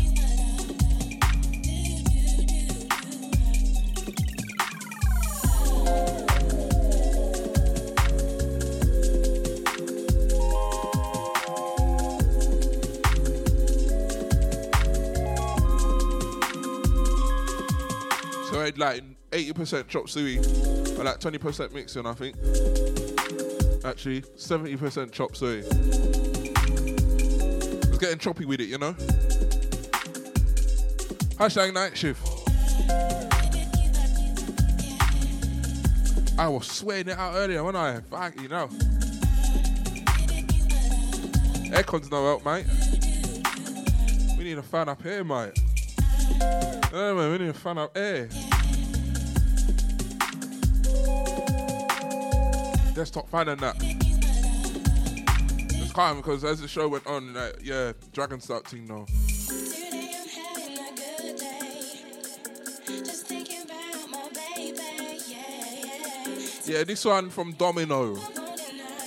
[18.45, 22.37] So I had like 80% chop suey and like 20% mixing, I think.
[23.85, 25.63] Actually, 70% chop suey.
[27.89, 28.95] was getting choppy with it, you know?
[31.39, 32.21] Hashtag night shift.
[36.37, 38.01] I was sweating it out earlier, when I?
[38.01, 38.69] Fuck, you know.
[41.71, 42.67] Aircon's no help, mate.
[44.37, 45.53] We need a fan up here, mate.
[46.93, 48.29] Man, we need a fan up here.
[52.95, 53.79] Desktop fan and that.
[56.17, 59.07] Because as the show went on, like, yeah, Dragon stout team now.
[66.69, 68.15] Yeah, this one from Domino.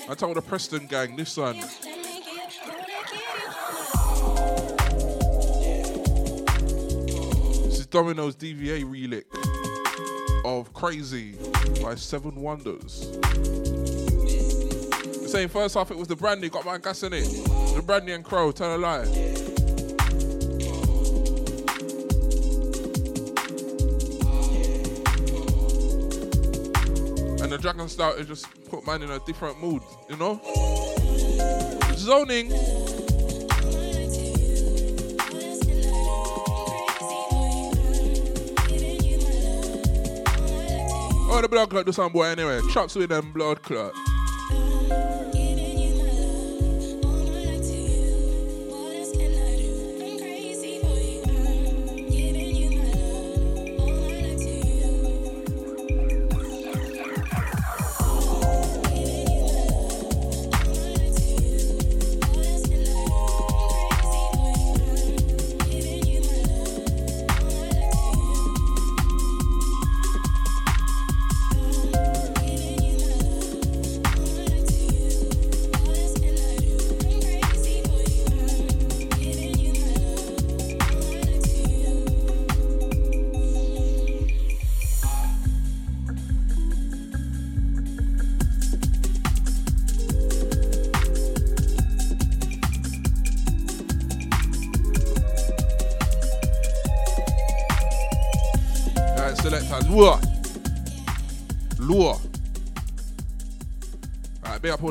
[0.09, 1.57] I told the Preston gang, this one.
[7.67, 9.27] This is Domino's DVA relic
[10.43, 11.35] of Crazy
[11.83, 13.11] by Seven Wonders.
[15.19, 17.25] The same first half it was the brandy, got my gas in it.
[17.75, 19.40] The brandy and crow, tell a lie.
[27.61, 30.41] Dragon stout is just put man in a different mood, you know?
[31.95, 32.51] Zoning.
[41.33, 42.59] Oh, the blood clot do some boy anyway.
[42.71, 43.93] Chops with them blood clot.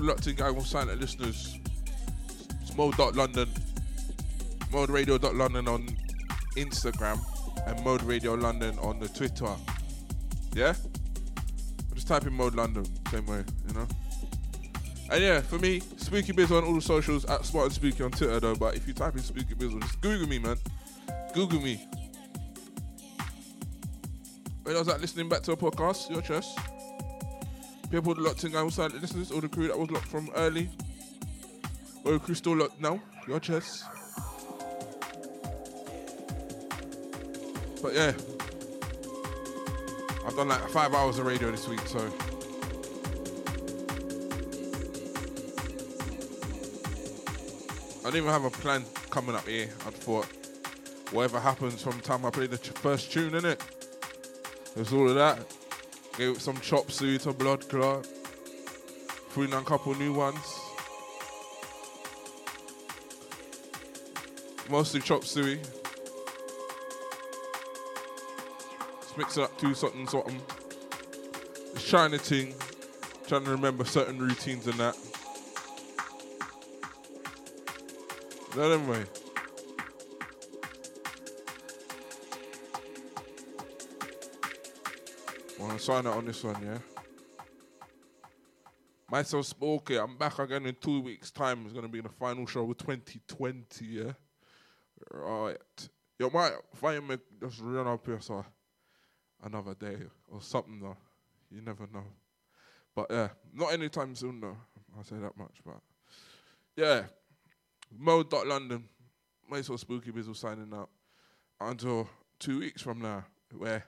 [0.00, 1.58] All locked in gang on silent listeners.
[2.62, 3.48] It's mode.london.
[4.70, 5.88] Moderadio.london on
[6.56, 7.20] Instagram.
[7.66, 9.54] And Mode Radio London on the Twitter.
[10.54, 10.74] Yeah?
[11.94, 13.86] Just type in Mode London, same way, you know?
[15.10, 18.10] And yeah, for me, Spooky Biz on all the socials, at Smart and Spooky on
[18.12, 20.56] Twitter though, but if you type in Spooky Biz, just Google me, man.
[21.34, 21.84] Google me.
[24.62, 26.58] When I was like listening back to a podcast, your chest.
[27.90, 30.68] People locked in outside listeners, all the crew that was locked from early.
[32.06, 33.84] All the crew still locked now, your chest.
[37.82, 38.12] But yeah.
[40.24, 41.98] I've done like five hours of radio this week, so
[47.98, 49.68] I didn't even have a plan coming up here.
[49.86, 50.26] I thought
[51.10, 53.60] whatever happens from the time I play the first tune, innit?
[54.76, 55.59] There's all of that.
[56.16, 58.06] Gave some chop suey to blood clot.
[59.30, 60.60] Threw in a couple new ones.
[64.68, 65.58] Mostly chop suey.
[69.00, 70.40] Just mix it up to something, something.
[71.74, 72.54] Just trying to ting.
[73.26, 74.96] Trying to remember certain routines and that.
[78.56, 79.04] That anyway.
[85.60, 86.78] Well, I'll sign out on this one, yeah?
[89.10, 91.66] Myself Spooky, I'm back again in two weeks' time.
[91.66, 94.12] It's to be in the final show of 2020, yeah?
[95.10, 95.58] Right.
[96.18, 98.42] You might find me just run up here so
[99.42, 99.98] another day
[100.28, 100.96] or something, though.
[101.50, 102.04] You never know.
[102.96, 104.56] But yeah, not anytime soon, though.
[104.96, 105.58] I'll say that much.
[105.62, 105.80] But
[106.74, 107.02] yeah,
[107.98, 108.84] Mode.London,
[109.46, 110.88] Myself Spooky Bizzle signing out
[111.60, 112.08] until
[112.38, 113.84] two weeks from now, where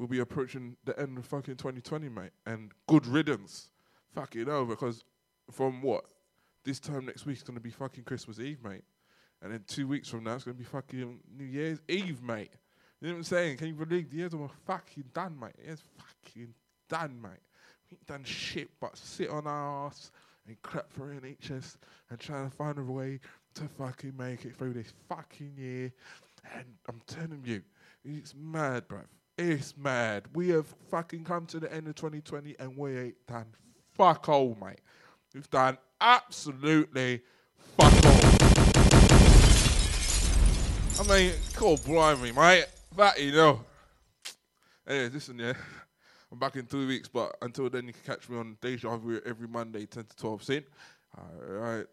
[0.00, 2.30] we'll be approaching the end of fucking 2020, mate.
[2.46, 3.68] And good riddance.
[4.14, 5.04] Fucking hell, because
[5.50, 6.04] from what?
[6.64, 8.82] This time next week is going to be fucking Christmas Eve, mate.
[9.42, 12.50] And then two weeks from now, it's going to be fucking New Year's Eve, mate.
[13.00, 13.58] You know what I'm saying?
[13.58, 15.52] Can you believe the years are fucking done, mate?
[15.58, 16.54] It's fucking
[16.88, 17.32] done, mate.
[17.90, 20.12] We ain't done shit but sit on our ass
[20.46, 21.76] and clap for NHS
[22.08, 23.20] and trying to find a way
[23.54, 25.92] to fucking make it through this fucking year.
[26.54, 27.62] And I'm telling you,
[28.02, 29.04] it's mad, bruv.
[29.42, 30.24] It's mad.
[30.34, 33.46] We have fucking come to the end of 2020 and we ain't done
[33.94, 34.82] fuck all, mate.
[35.32, 37.22] We've done absolutely
[37.78, 38.20] fuck all.
[41.00, 42.66] I mean, cool, blimey, mate.
[42.94, 43.34] That you oh.
[43.34, 43.64] know.
[44.86, 45.54] Hey, listen, yeah.
[46.30, 49.22] I'm back in two weeks, but until then, you can catch me on Deja Vu
[49.24, 50.66] every Monday, 10 to 12 cent.
[51.18, 51.86] Alright.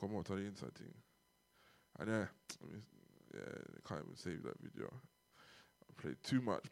[0.00, 0.94] Come on to the inside thing.
[2.00, 2.82] And yeah, I mean,
[3.34, 4.90] yeah, I can't even save that video.
[5.98, 6.64] I played too much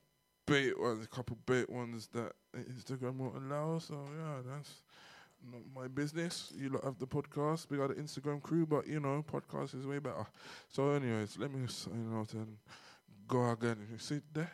[0.47, 3.79] bait ones, a couple bait ones that Instagram won't allow.
[3.79, 4.83] So yeah, that's
[5.51, 6.53] not my business.
[6.57, 7.69] You lot have the podcast.
[7.71, 10.27] We got the Instagram crew, but you know, podcast is way better.
[10.69, 12.57] So, anyways, let me sign out and
[13.27, 13.79] go again.
[13.91, 14.53] You see there,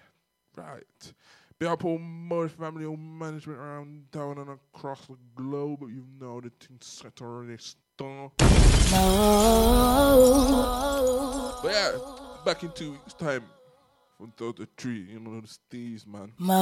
[0.56, 1.12] right?
[1.58, 5.80] Be up all more family, all management around town and across the globe.
[5.80, 7.58] But You know the thing's set already.
[7.58, 8.32] Start.
[11.62, 11.98] But yeah,
[12.44, 13.44] back in two weeks' time
[14.22, 16.30] Without the tree, you know, those thieves, man.
[16.38, 16.52] Mo.